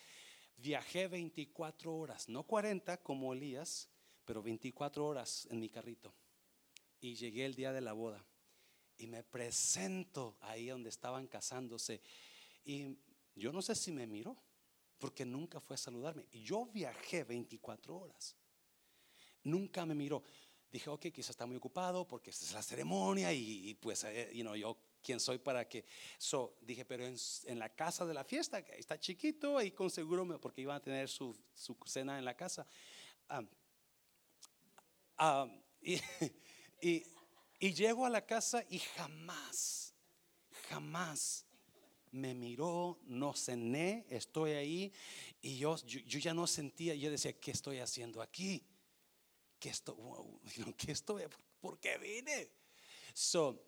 [0.57, 3.89] Viajé 24 horas, no 40 como Elías,
[4.23, 6.13] pero 24 horas en mi carrito.
[7.01, 8.23] Y llegué el día de la boda
[8.97, 12.01] y me presento ahí donde estaban casándose.
[12.63, 12.95] Y
[13.35, 14.37] yo no sé si me miró,
[14.99, 16.27] porque nunca fue a saludarme.
[16.31, 18.35] Y yo viajé 24 horas.
[19.43, 20.23] Nunca me miró
[20.71, 24.41] dije, ok, quizás está muy ocupado porque esta es la ceremonia y, pues, eh, you
[24.41, 25.85] know, yo quién soy para que.
[26.17, 30.61] So, dije, pero en, la casa de la fiesta, está chiquito, ahí con seguro, porque
[30.61, 32.65] iban a tener su, su cena en la casa.
[35.81, 35.99] y,
[36.81, 37.03] y,
[37.59, 39.93] y llego a la casa y jamás,
[40.69, 41.45] jamás
[42.11, 44.93] me miró, no cené, estoy ahí
[45.41, 48.63] y yo, yo, yo, ya no sentía, yo decía, ¿qué estoy haciendo aquí?
[49.63, 49.95] ¿qué estoy,
[50.75, 51.23] ¿qué estoy,
[51.61, 52.49] por qué vine?
[53.13, 53.63] So,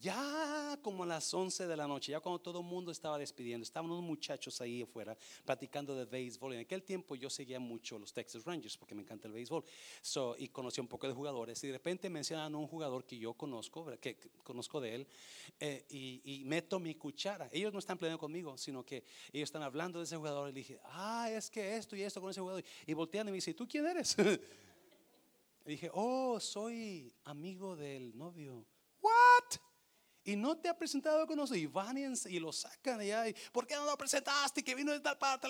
[0.00, 3.62] ya como a las 11 de la noche, ya cuando todo el mundo estaba despidiendo,
[3.62, 6.54] estaban unos muchachos ahí afuera platicando de béisbol.
[6.54, 9.62] En aquel tiempo yo seguía mucho los Texas Rangers porque me encanta el béisbol.
[10.00, 11.62] So, y conocí un poco de jugadores.
[11.62, 15.06] Y de repente mencionan a un jugador que yo conozco, que, conozco de él,
[15.60, 17.50] eh, y, meto mi cuchara.
[17.52, 20.48] Ellos no están peleando conmigo, sino que ellos están hablando de ese jugador.
[20.48, 22.64] Y dije, ah, es que esto y esto con ese jugador.
[22.86, 24.16] Y voltean y me dicen, ¿tú quién eres?
[25.64, 28.66] Dije, oh, soy amigo del novio.
[29.00, 29.60] What?
[30.24, 31.62] Y no te ha presentado con nosotros.
[31.62, 33.28] Y van y, lo sacan allá.
[33.28, 34.62] Y, ¿Por qué no lo presentaste?
[34.62, 35.48] Que vino de tal parte.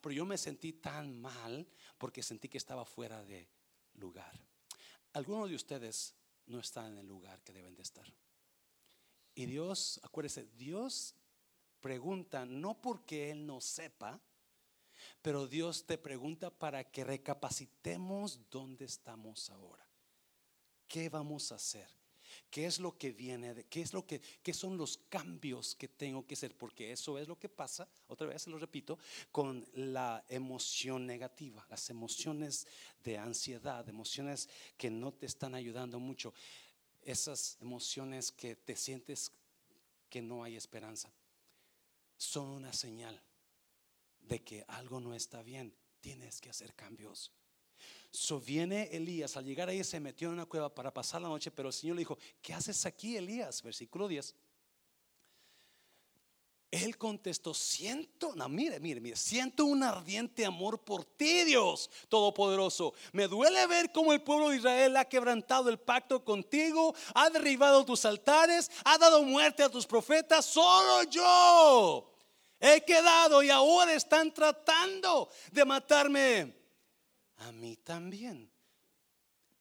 [0.00, 3.48] Pero yo me sentí tan mal porque sentí que estaba fuera de
[3.94, 4.38] lugar.
[5.14, 6.14] Algunos de ustedes
[6.46, 8.06] no están en el lugar que deben de estar.
[9.34, 11.14] Y Dios, acuérdese, Dios
[11.80, 14.20] pregunta no porque Él no sepa,
[15.26, 19.84] pero Dios te pregunta para que recapacitemos dónde estamos ahora.
[20.86, 21.88] ¿Qué vamos a hacer?
[22.48, 23.64] ¿Qué es lo que viene?
[23.64, 26.56] ¿Qué es lo que qué son los cambios que tengo que hacer?
[26.56, 29.00] Porque eso es lo que pasa, otra vez se lo repito,
[29.32, 32.68] con la emoción negativa, las emociones
[33.02, 36.34] de ansiedad, emociones que no te están ayudando mucho,
[37.02, 39.32] esas emociones que te sientes
[40.08, 41.10] que no hay esperanza.
[42.16, 43.20] Son una señal
[44.28, 45.74] de que algo no está bien.
[46.00, 47.32] Tienes que hacer cambios.
[48.10, 51.50] So viene Elías, al llegar ahí se metió en una cueva para pasar la noche,
[51.50, 53.62] pero el Señor le dijo, ¿qué haces aquí, Elías?
[53.62, 54.34] Versículo 10.
[56.70, 62.92] Él contestó, siento, no, mire, mire, mire, siento un ardiente amor por ti, Dios Todopoderoso.
[63.12, 67.84] Me duele ver cómo el pueblo de Israel ha quebrantado el pacto contigo, ha derribado
[67.84, 70.44] tus altares, ha dado muerte a tus profetas.
[70.44, 72.15] Solo yo
[72.66, 76.54] he quedado y ahora están tratando de matarme
[77.36, 78.50] a mí también.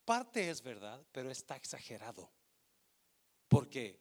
[0.04, 2.32] Parte es verdad, pero está exagerado.
[3.48, 4.00] Porque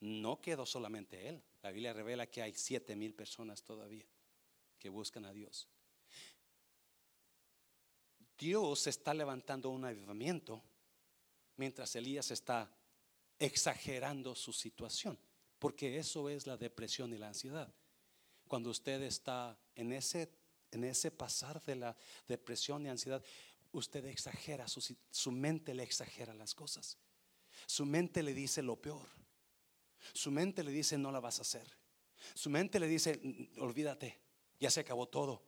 [0.00, 1.42] no quedó solamente él.
[1.62, 4.06] La Biblia revela que hay siete mil personas todavía
[4.78, 5.68] que buscan a Dios.
[8.36, 10.62] Dios está levantando un avivamiento
[11.56, 12.70] mientras Elías está
[13.38, 15.18] exagerando su situación,
[15.58, 17.72] porque eso es la depresión y la ansiedad.
[18.48, 20.30] Cuando usted está en ese
[20.74, 21.96] en ese pasar de la
[22.26, 23.22] depresión y ansiedad,
[23.72, 26.98] usted exagera, su, su mente le exagera las cosas.
[27.66, 29.08] Su mente le dice lo peor.
[30.12, 31.66] Su mente le dice no la vas a hacer.
[32.34, 33.20] Su mente le dice
[33.58, 34.20] olvídate,
[34.58, 35.42] ya se acabó todo.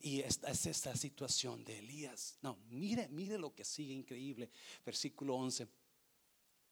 [0.00, 2.38] Y esta es esta situación de Elías.
[2.42, 4.50] No, mire, mire lo que sigue increíble.
[4.84, 5.66] Versículo 11.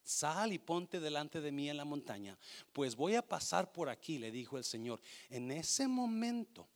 [0.07, 2.39] Sal y ponte delante de mí en la montaña,
[2.73, 5.01] pues voy a pasar por aquí, le dijo el Señor.
[5.31, 6.69] En ese momento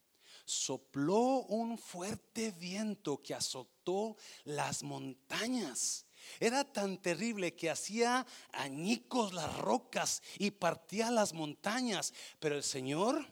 [0.45, 6.07] sopló un fuerte viento que azotó las montañas.
[6.41, 13.24] Era tan terrible que hacía añicos las rocas y partía las montañas, pero el Señor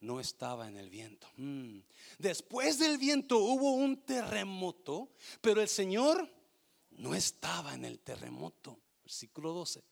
[0.00, 1.28] no estaba en el viento.
[1.36, 1.78] Mm.
[2.18, 6.28] Después del viento hubo un terremoto, pero el Señor
[6.90, 8.80] no estaba en el terremoto.
[9.06, 9.84] Versículo 12.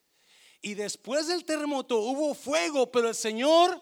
[0.60, 3.80] Y después del terremoto hubo fuego, pero el Señor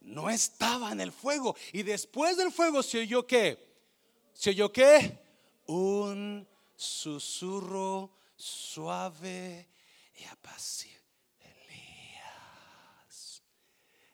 [0.00, 1.54] no estaba en el fuego.
[1.72, 3.76] Y después del fuego se oyó qué?
[4.34, 5.20] ¿Se oyó qué?
[5.66, 9.68] Un susurro suave
[10.16, 10.98] y apacible.
[11.38, 13.40] Elías,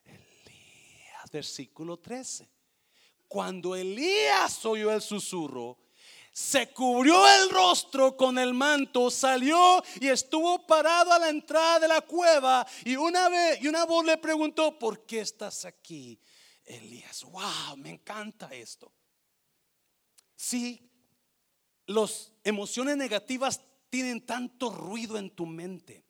[0.05, 2.47] Elías, versículo 13.
[3.27, 5.79] Cuando Elías oyó el susurro,
[6.39, 11.89] se cubrió el rostro con el manto, salió y estuvo parado a la entrada de
[11.89, 12.64] la cueva.
[12.84, 16.16] Y una vez, y una voz le preguntó: ¿Por qué estás aquí,
[16.64, 17.24] Elías?
[17.24, 18.93] Wow, me encanta esto.
[20.36, 20.89] Sí,
[21.86, 23.61] las emociones negativas
[23.91, 26.05] tienen tanto ruido en tu mente.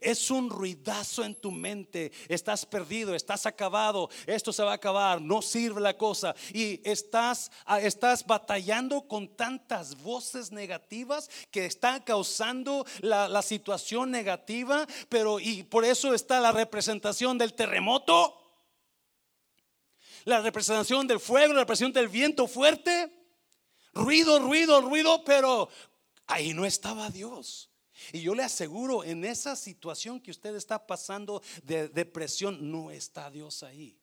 [0.00, 2.12] Es un ruidazo en tu mente.
[2.28, 4.08] Estás perdido, estás acabado.
[4.26, 5.20] Esto se va a acabar.
[5.20, 6.34] No sirve la cosa.
[6.52, 14.10] Y estás, ah, estás batallando con tantas voces negativas que están causando la, la situación
[14.10, 14.86] negativa.
[15.08, 18.36] Pero y por eso está la representación del terremoto.
[20.24, 23.10] La representación del fuego, la representación del viento fuerte.
[23.92, 25.68] Ruido, ruido, ruido, pero
[26.26, 27.69] ahí no estaba Dios.
[28.12, 33.30] Y yo le aseguro, en esa situación que usted está pasando de depresión, no está
[33.30, 33.96] Dios ahí.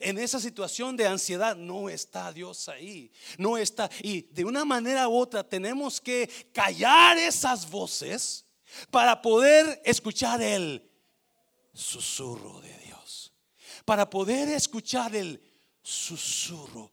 [0.00, 3.10] En esa situación de ansiedad no está Dios ahí.
[3.38, 3.90] No está.
[4.02, 8.44] Y de una manera u otra tenemos que callar esas voces
[8.90, 10.90] para poder escuchar el
[11.72, 13.32] susurro de Dios.
[13.84, 15.42] Para poder escuchar el
[15.82, 16.90] susurro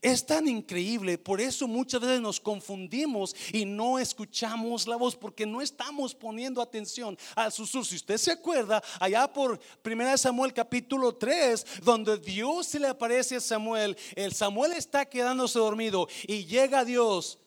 [0.00, 5.44] es tan increíble, por eso muchas veces nos confundimos y no escuchamos la voz porque
[5.44, 7.84] no estamos poniendo atención al susurro.
[7.84, 13.36] Si usted se acuerda, allá por 1 Samuel capítulo 3, donde Dios se le aparece
[13.36, 17.38] a Samuel, el Samuel está quedándose dormido y llega Dios.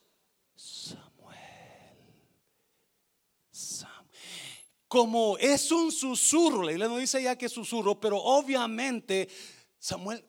[0.55, 1.01] Samuel.
[3.51, 4.17] Samuel.
[4.87, 9.29] Como es un susurro, la no dice ya que es susurro, pero obviamente
[9.79, 10.25] Samuel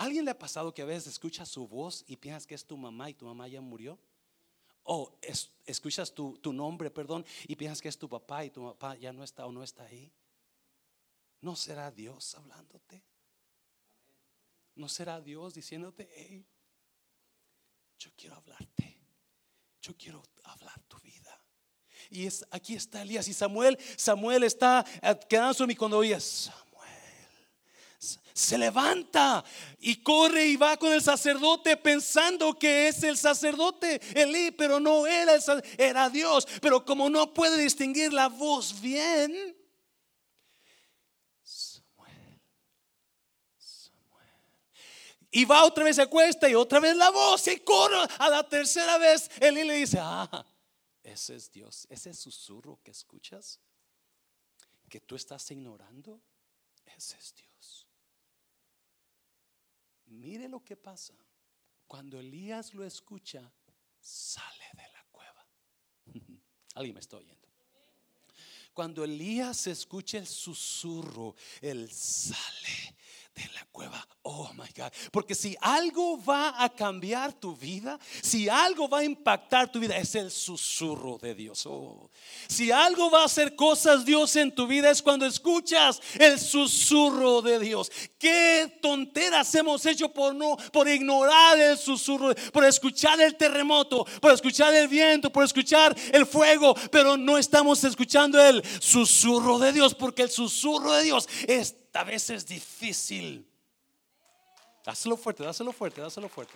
[0.00, 2.76] ¿Alguien le ha pasado que a veces escucha su voz y piensas que es tu
[2.76, 3.98] mamá y tu mamá ya murió?
[4.84, 5.12] o
[5.66, 9.22] escuchas tu, nombre, perdón, y piensas que es tu papá y tu papá ya no
[9.22, 10.10] está o no está ahí.
[11.42, 13.02] ¿No será Dios hablándote?
[14.74, 16.44] ¿No será Dios diciéndote, hey,
[17.98, 18.98] yo quiero hablarte,
[19.80, 21.38] yo quiero hablar tu vida?
[22.10, 26.59] Y es, aquí está Elías y Samuel, Samuel está eh, quedándose y cuando oye Samuel,
[28.32, 29.44] se levanta
[29.78, 35.06] y corre y va con el sacerdote pensando que es el sacerdote Elí, pero no
[35.06, 35.42] era, el,
[35.78, 36.46] era Dios.
[36.60, 39.56] Pero como no puede distinguir la voz bien,
[45.32, 47.98] Y va otra vez, se acuesta y otra vez la voz y corre.
[48.18, 50.44] A la tercera vez, Elí le dice, ah,
[51.02, 53.60] ese es Dios, ese susurro que escuchas,
[54.88, 56.20] que tú estás ignorando,
[56.84, 57.49] ese es Dios.
[60.10, 61.14] Mire lo que pasa.
[61.86, 63.52] Cuando Elías lo escucha,
[63.98, 65.46] sale de la cueva.
[66.74, 67.48] Alguien me está oyendo.
[68.72, 72.96] Cuando Elías escucha el susurro, él sale
[73.34, 74.06] de la cueva.
[74.22, 74.92] Oh my God.
[75.10, 79.96] Porque si algo va a cambiar tu vida, si algo va a impactar tu vida,
[79.96, 81.64] es el susurro de Dios.
[81.66, 82.10] Oh.
[82.46, 87.40] Si algo va a hacer cosas Dios en tu vida, es cuando escuchas el susurro
[87.40, 87.90] de Dios.
[88.18, 94.32] Qué tonteras hemos hecho por no, por ignorar el susurro, por escuchar el terremoto, por
[94.32, 99.94] escuchar el viento, por escuchar el fuego, pero no estamos escuchando el susurro de Dios,
[99.94, 103.46] porque el susurro de Dios es a veces difícil.
[104.84, 106.54] Dáselo fuerte, dáselo fuerte, dáselo fuerte.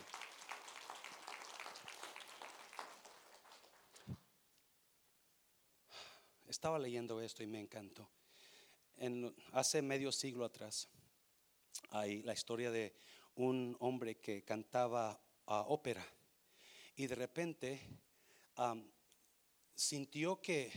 [6.46, 8.08] Estaba leyendo esto y me encantó.
[8.96, 10.88] En, hace medio siglo atrás
[11.90, 12.94] hay la historia de
[13.34, 16.06] un hombre que cantaba ópera
[16.96, 17.80] y de repente
[19.74, 20.72] sintió que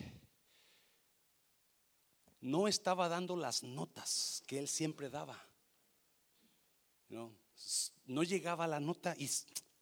[2.47, 5.37] no estaba dando las notas que él siempre daba.
[7.09, 9.29] No, llegaba la nota y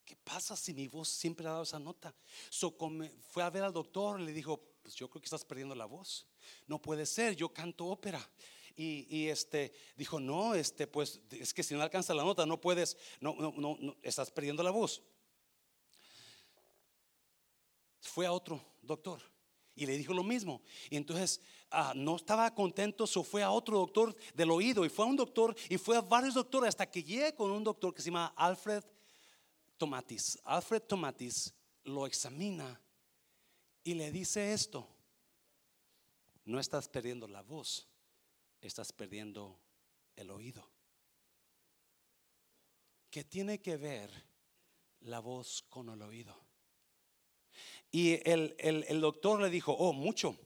[0.04, 2.14] ¿qué pasa si mi voz siempre ha dado esa nota?
[3.30, 6.26] fue a ver al doctor, le dijo, pues yo creo que estás perdiendo la voz.
[6.66, 8.20] No puede ser, yo canto ópera.
[8.78, 12.98] Y, este dijo, no, este, pues es que si no alcanza la nota, no puedes,
[13.20, 15.02] no, no, no, no estás perdiendo la voz.
[18.00, 19.35] Fue a otro doctor
[19.76, 20.62] y le dijo lo mismo.
[20.90, 25.04] Y entonces ah, no estaba contento, se fue a otro doctor del oído y fue
[25.04, 28.02] a un doctor y fue a varios doctores hasta que llegue con un doctor que
[28.02, 28.82] se llama Alfred
[29.76, 30.40] Tomatis.
[30.44, 31.54] Alfred Tomatis
[31.84, 32.80] lo examina
[33.84, 34.88] y le dice esto.
[36.46, 37.86] No estás perdiendo la voz,
[38.60, 39.60] estás perdiendo
[40.14, 40.68] el oído.
[43.10, 44.10] ¿Qué tiene que ver
[45.00, 46.45] la voz con el oído?
[47.90, 50.36] Y el, doctor le dijo, oh, mucho.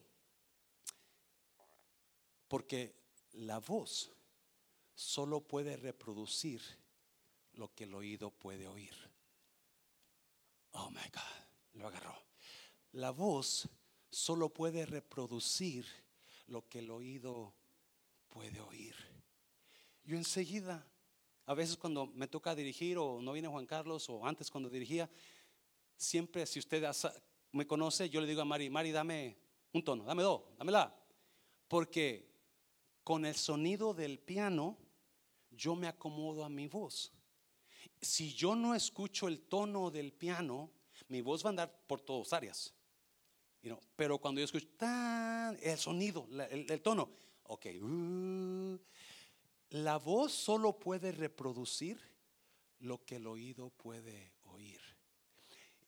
[2.49, 2.95] Porque
[3.32, 4.11] la voz
[4.95, 6.61] solo puede reproducir
[7.55, 8.95] lo que el oído puede oír.
[10.72, 12.16] Oh my God, lo agarró.
[12.93, 13.68] La voz
[14.11, 15.86] solo puede reproducir
[16.47, 17.55] lo que el oído
[18.28, 18.95] puede oír.
[20.05, 20.86] Yo enseguida,
[21.47, 25.11] a veces cuando me toca dirigir o no viene Juan Carlos o antes cuando dirigía,
[25.97, 26.82] siempre si usted
[27.53, 29.36] me conoce, yo le digo a Mari, Mari, dame
[29.72, 30.94] un tono, dame dos, dámela.
[31.68, 32.30] Porque
[33.05, 34.76] con el sonido del piano,
[35.51, 37.12] yo me acomodo a mi voz.
[38.01, 40.70] Si yo no escucho el tono del piano,
[41.09, 42.74] mi voz va a andar por todas áreas.
[43.96, 44.68] pero cuando yo escucho
[45.61, 47.11] el sonido, el, tono,
[47.44, 48.78] ok, uh,
[49.70, 52.01] la voz solo puede reproducir
[52.78, 54.32] lo que el oído puede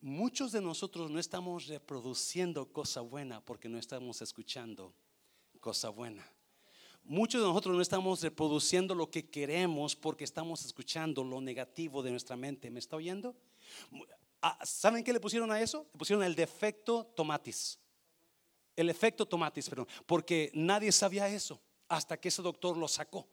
[0.03, 4.93] muchos de nosotros no estamos reproduciendo cosa buena porque no estamos escuchando
[5.61, 6.29] cosa buena.
[7.05, 12.11] Muchos de nosotros no estamos reproduciendo lo que queremos porque estamos escuchando lo negativo de
[12.11, 12.71] nuestra mente.
[12.71, 13.35] ¿Me está oyendo?
[14.41, 15.87] Ah, ¿Saben qué le pusieron a eso?
[15.93, 17.79] Le pusieron el defecto tomatis.
[18.75, 19.87] El efecto tomatis, perdón.
[20.07, 23.29] Porque nadie sabía eso hasta que ese doctor lo sacó.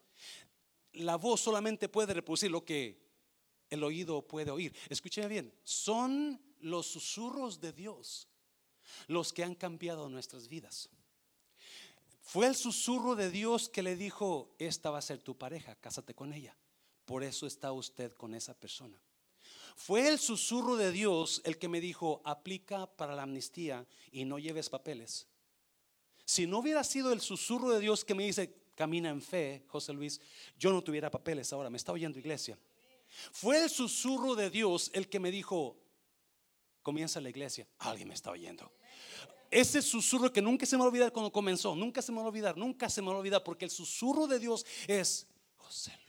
[0.93, 2.99] La voz solamente puede reproducir lo que
[3.69, 4.73] el oído puede oír.
[4.89, 5.53] Escúcheme bien.
[5.63, 8.27] Son los susurros de Dios
[9.07, 10.89] los que han cambiado nuestras vidas.
[12.21, 16.13] Fue el susurro de Dios que le dijo, esta va a ser tu pareja, cásate
[16.13, 16.55] con ella.
[17.05, 19.01] Por eso está usted con esa persona.
[19.75, 24.37] Fue el susurro de Dios el que me dijo, aplica para la amnistía y no
[24.37, 25.25] lleves papeles.
[26.25, 29.93] Si no hubiera sido el susurro de Dios que me dice, camina en fe, José
[29.93, 30.21] Luis,
[30.57, 32.59] yo no tuviera papeles ahora, me está oyendo iglesia.
[33.31, 35.78] Fue el susurro de Dios el que me dijo,
[36.81, 37.67] Comienza la iglesia.
[37.79, 38.71] Alguien me está oyendo.
[39.51, 41.75] Ese susurro que nunca se me va a olvidar cuando comenzó.
[41.75, 42.57] Nunca se me va a olvidar.
[42.57, 43.43] Nunca se me va a olvidar.
[43.43, 45.27] Porque el susurro de Dios es
[45.57, 46.08] José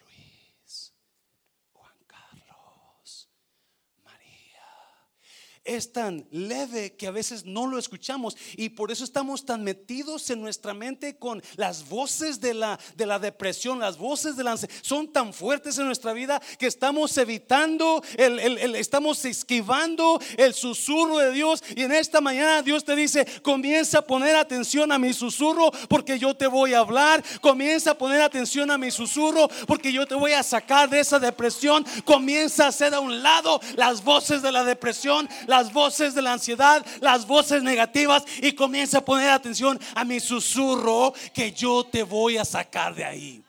[5.76, 8.36] es tan leve que a veces no lo escuchamos.
[8.56, 13.06] Y por eso estamos tan metidos en nuestra mente con las voces de la, de
[13.06, 18.02] la depresión, las voces de la son tan fuertes en nuestra vida que estamos evitando,
[18.16, 21.62] el, estamos esquivando el susurro de Dios.
[21.76, 26.18] Y en esta mañana Dios te dice, comienza a poner atención a mi susurro porque
[26.18, 30.14] yo te voy a hablar, comienza a poner atención a mi susurro porque yo te
[30.16, 34.50] voy a sacar de esa depresión, comienza a hacer a un lado las voces de
[34.50, 35.28] la depresión,
[35.72, 41.12] voces de la ansiedad, las voces negativas y comienza a poner atención a mi susurro
[41.34, 43.44] que yo te voy a sacar de ahí.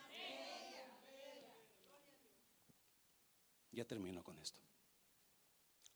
[3.72, 4.60] Ya termino con esto.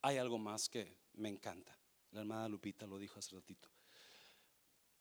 [0.01, 1.75] Hay algo más que me encanta.
[2.11, 3.69] La hermana Lupita lo dijo hace ratito.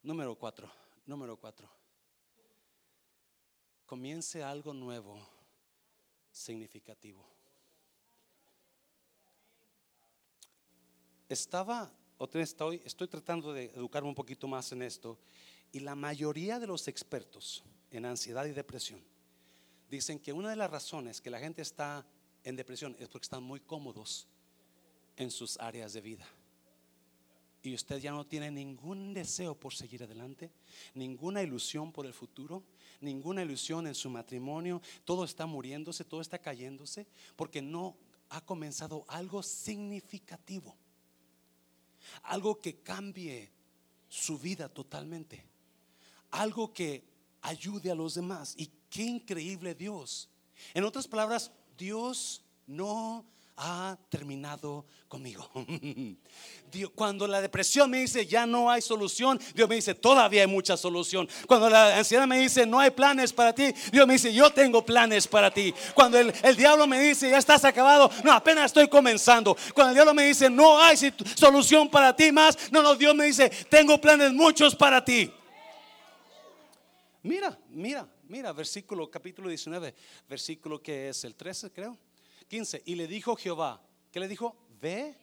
[0.02, 0.70] Número cuatro,
[1.06, 1.70] número cuatro.
[3.86, 5.18] Comience algo nuevo,
[6.30, 7.33] significativo.
[11.28, 11.92] Estaba,
[12.32, 15.18] vez estoy, estoy tratando de educarme un poquito más en esto,
[15.72, 19.00] y la mayoría de los expertos en ansiedad y depresión
[19.90, 22.06] dicen que una de las razones que la gente está
[22.42, 24.26] en depresión es porque están muy cómodos
[25.16, 26.26] en sus áreas de vida.
[27.62, 30.50] Y usted ya no tiene ningún deseo por seguir adelante,
[30.94, 32.62] ninguna ilusión por el futuro,
[33.00, 34.82] ninguna ilusión en su matrimonio.
[35.04, 37.06] Todo está muriéndose, todo está cayéndose,
[37.36, 37.96] porque no
[38.28, 40.76] ha comenzado algo significativo
[42.22, 43.50] algo que cambie
[44.08, 45.44] su vida totalmente,
[46.30, 47.04] algo que
[47.42, 48.54] ayude a los demás.
[48.56, 50.28] Y qué increíble Dios.
[50.72, 53.24] En otras palabras, Dios no
[53.56, 55.48] ha terminado conmigo.
[56.96, 60.76] Cuando la depresión me dice ya no hay solución, Dios me dice todavía hay mucha
[60.76, 61.28] solución.
[61.46, 64.84] Cuando la ansiedad me dice no hay planes para ti, Dios me dice yo tengo
[64.84, 65.72] planes para ti.
[65.94, 69.56] Cuando el, diablo me dice ya estás acabado, no, apenas estoy comenzando.
[69.72, 70.96] Cuando el diablo me dice no hay
[71.36, 75.32] solución para ti más, no, no, Dios me dice tengo planes muchos para ti.
[77.22, 79.94] Mira, mira, mira, versículo capítulo 19,
[80.28, 81.96] versículo que es el 13 creo.
[82.54, 82.82] 15.
[82.84, 83.82] Y le dijo Jehová,
[84.12, 84.54] ¿qué le dijo?
[84.80, 85.16] Ve,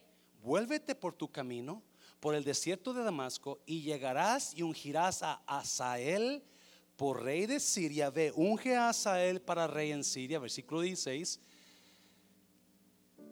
[0.44, 1.82] vuélvete por tu camino,
[2.20, 6.44] por el desierto de Damasco, y llegarás y ungirás a Asael
[6.98, 8.10] por rey de Siria.
[8.10, 11.40] Ve, unge a Asael para rey en Siria, versículo 16.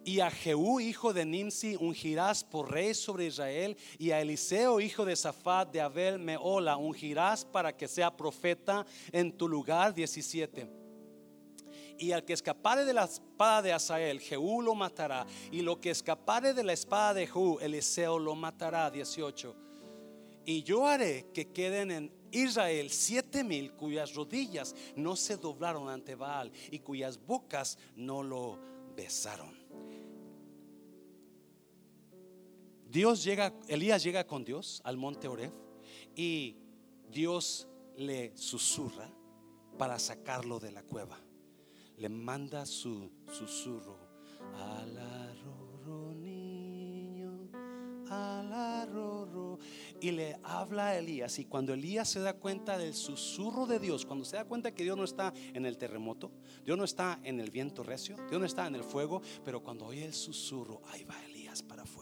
[0.06, 3.76] Y a Jehú, hijo de Nimsi, ungirás por rey sobre Israel.
[3.98, 9.30] Y a Eliseo, hijo de Safat de Abel Meola, ungirás para que sea profeta en
[9.30, 9.92] tu lugar.
[9.92, 10.89] 17
[12.00, 15.90] y al que escapare de la espada de Asael, Jehú lo matará, y lo que
[15.90, 18.90] escapare de la espada de Jehú, Eliseo lo matará.
[18.90, 19.54] 18.
[20.46, 26.14] Y yo haré que queden en Israel siete mil cuyas rodillas no se doblaron ante
[26.14, 28.58] Baal y cuyas bocas no lo
[28.96, 29.54] besaron.
[32.88, 35.52] Dios llega, Elías llega con Dios al monte Oreb
[36.16, 36.56] y
[37.10, 39.12] Dios le susurra
[39.76, 41.20] para sacarlo de la cueva
[42.00, 43.98] le manda su susurro.
[44.54, 47.50] Alaroro niño,
[48.08, 49.58] alaroro.
[50.00, 51.38] Y le habla a Elías.
[51.38, 54.82] Y cuando Elías se da cuenta del susurro de Dios, cuando se da cuenta que
[54.82, 56.32] Dios no está en el terremoto,
[56.64, 59.84] Dios no está en el viento recio, Dios no está en el fuego, pero cuando
[59.84, 61.99] oye el susurro, ahí va Elías para afuera.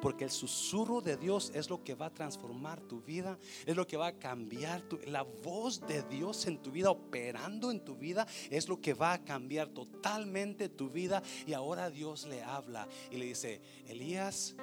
[0.00, 3.86] Porque el susurro de Dios es lo que va a transformar tu vida, es lo
[3.86, 7.96] que va a cambiar tu, la voz de Dios en tu vida, operando en tu
[7.96, 11.22] vida, es lo que va a cambiar totalmente tu vida.
[11.46, 14.54] Y ahora Dios le habla y le dice, Elías,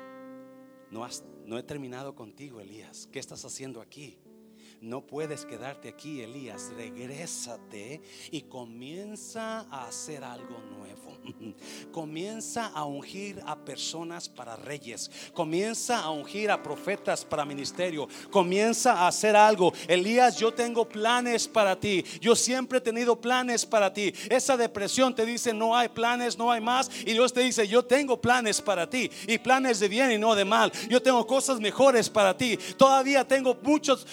[0.92, 3.10] no, has, no he terminado contigo, Elías.
[3.12, 4.18] ¿Qué estás haciendo aquí?
[4.84, 6.72] No puedes quedarte aquí, Elías.
[6.76, 11.12] Regrésate y comienza a hacer algo nuevo.
[11.92, 15.10] Comienza a ungir a personas para reyes.
[15.34, 18.08] Comienza a ungir a profetas para ministerio.
[18.32, 19.74] Comienza a hacer algo.
[19.88, 22.04] Elías, yo tengo planes para ti.
[22.20, 24.14] Yo siempre he tenido planes para ti.
[24.30, 26.90] Esa depresión te dice no hay planes, no hay más.
[27.06, 29.10] Y Dios te dice yo tengo planes para ti.
[29.28, 30.72] Y planes de bien y no de mal.
[30.90, 32.58] Yo tengo cosas mejores para ti.
[32.78, 34.06] Todavía tengo muchos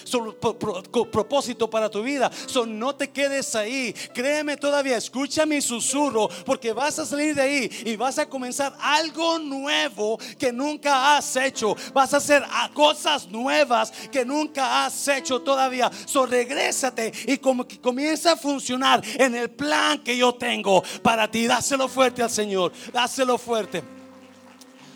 [1.10, 2.30] propósito para tu vida.
[2.46, 3.94] So, no te quedes ahí.
[4.14, 8.76] Créeme todavía, escucha mi susurro porque vas a salir de ahí y vas a comenzar
[8.80, 11.76] algo nuevo que nunca has hecho.
[11.92, 12.42] Vas a hacer
[12.74, 15.90] cosas nuevas que nunca has hecho todavía.
[16.06, 21.30] So, regrésate y como que comienza a funcionar en el plan que yo tengo para
[21.30, 21.46] ti.
[21.46, 22.72] Dáselo fuerte al Señor.
[22.92, 23.82] Dáselo fuerte.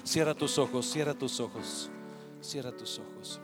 [0.05, 1.91] Cierra tus ojos, cierra tus ojos,
[2.43, 3.41] cierra tus ojos.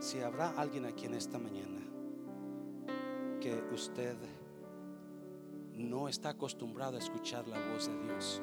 [0.00, 1.80] Si habrá alguien aquí en esta mañana
[3.40, 4.16] que usted
[5.78, 8.42] no está acostumbrado a escuchar la voz de Dios,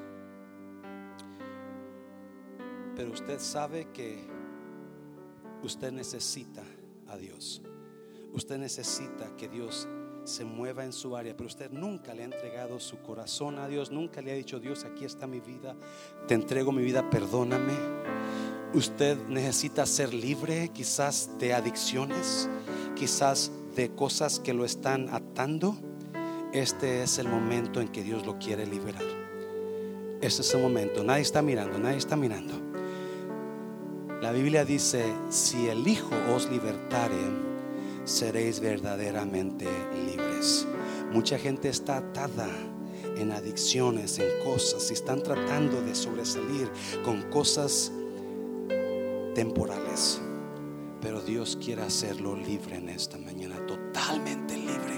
[2.95, 4.25] pero usted sabe que
[5.61, 6.63] usted necesita
[7.07, 7.61] a Dios.
[8.33, 9.87] Usted necesita que Dios
[10.25, 13.91] se mueva en su área, pero usted nunca le ha entregado su corazón a Dios,
[13.91, 15.75] nunca le ha dicho, Dios, aquí está mi vida,
[16.27, 17.73] te entrego mi vida, perdóname.
[18.73, 22.49] Usted necesita ser libre quizás de adicciones,
[22.95, 25.77] quizás de cosas que lo están atando.
[26.55, 29.03] Este es el momento en que Dios lo quiere liberar.
[30.21, 31.03] Este es el momento.
[31.03, 32.53] Nadie está mirando, nadie está mirando.
[34.21, 37.19] La Biblia dice, si el Hijo os libertare,
[38.05, 39.67] seréis verdaderamente
[40.05, 40.65] libres.
[41.11, 42.47] Mucha gente está atada
[43.17, 46.71] en adicciones, en cosas, y están tratando de sobresalir
[47.03, 47.91] con cosas
[49.33, 50.21] temporales.
[51.01, 54.94] Pero Dios quiere hacerlo libre en esta mañana, totalmente libre.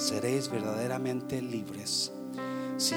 [0.00, 2.10] Seréis verdaderamente libres.
[2.78, 2.94] Si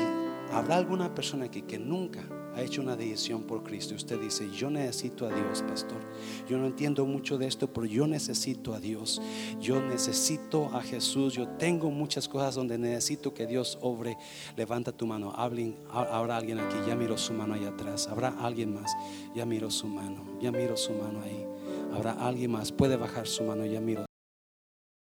[0.53, 2.23] habrá alguna persona aquí que nunca
[2.55, 3.93] ha hecho una decisión por Cristo.
[3.93, 5.99] Usted dice, yo necesito a Dios, pastor.
[6.47, 9.21] Yo no entiendo mucho de esto, pero yo necesito a Dios.
[9.59, 11.33] Yo necesito a Jesús.
[11.33, 14.17] Yo tengo muchas cosas donde necesito que Dios obre.
[14.55, 15.33] Levanta tu mano.
[15.35, 16.77] Hablen, habrá alguien aquí.
[16.87, 18.07] Ya miro su mano ahí atrás.
[18.07, 18.93] Habrá alguien más.
[19.35, 20.23] Ya miro su mano.
[20.39, 21.45] Ya miro su mano ahí.
[21.93, 22.71] Habrá alguien más.
[22.71, 23.65] Puede bajar su mano.
[23.65, 24.05] Ya miro.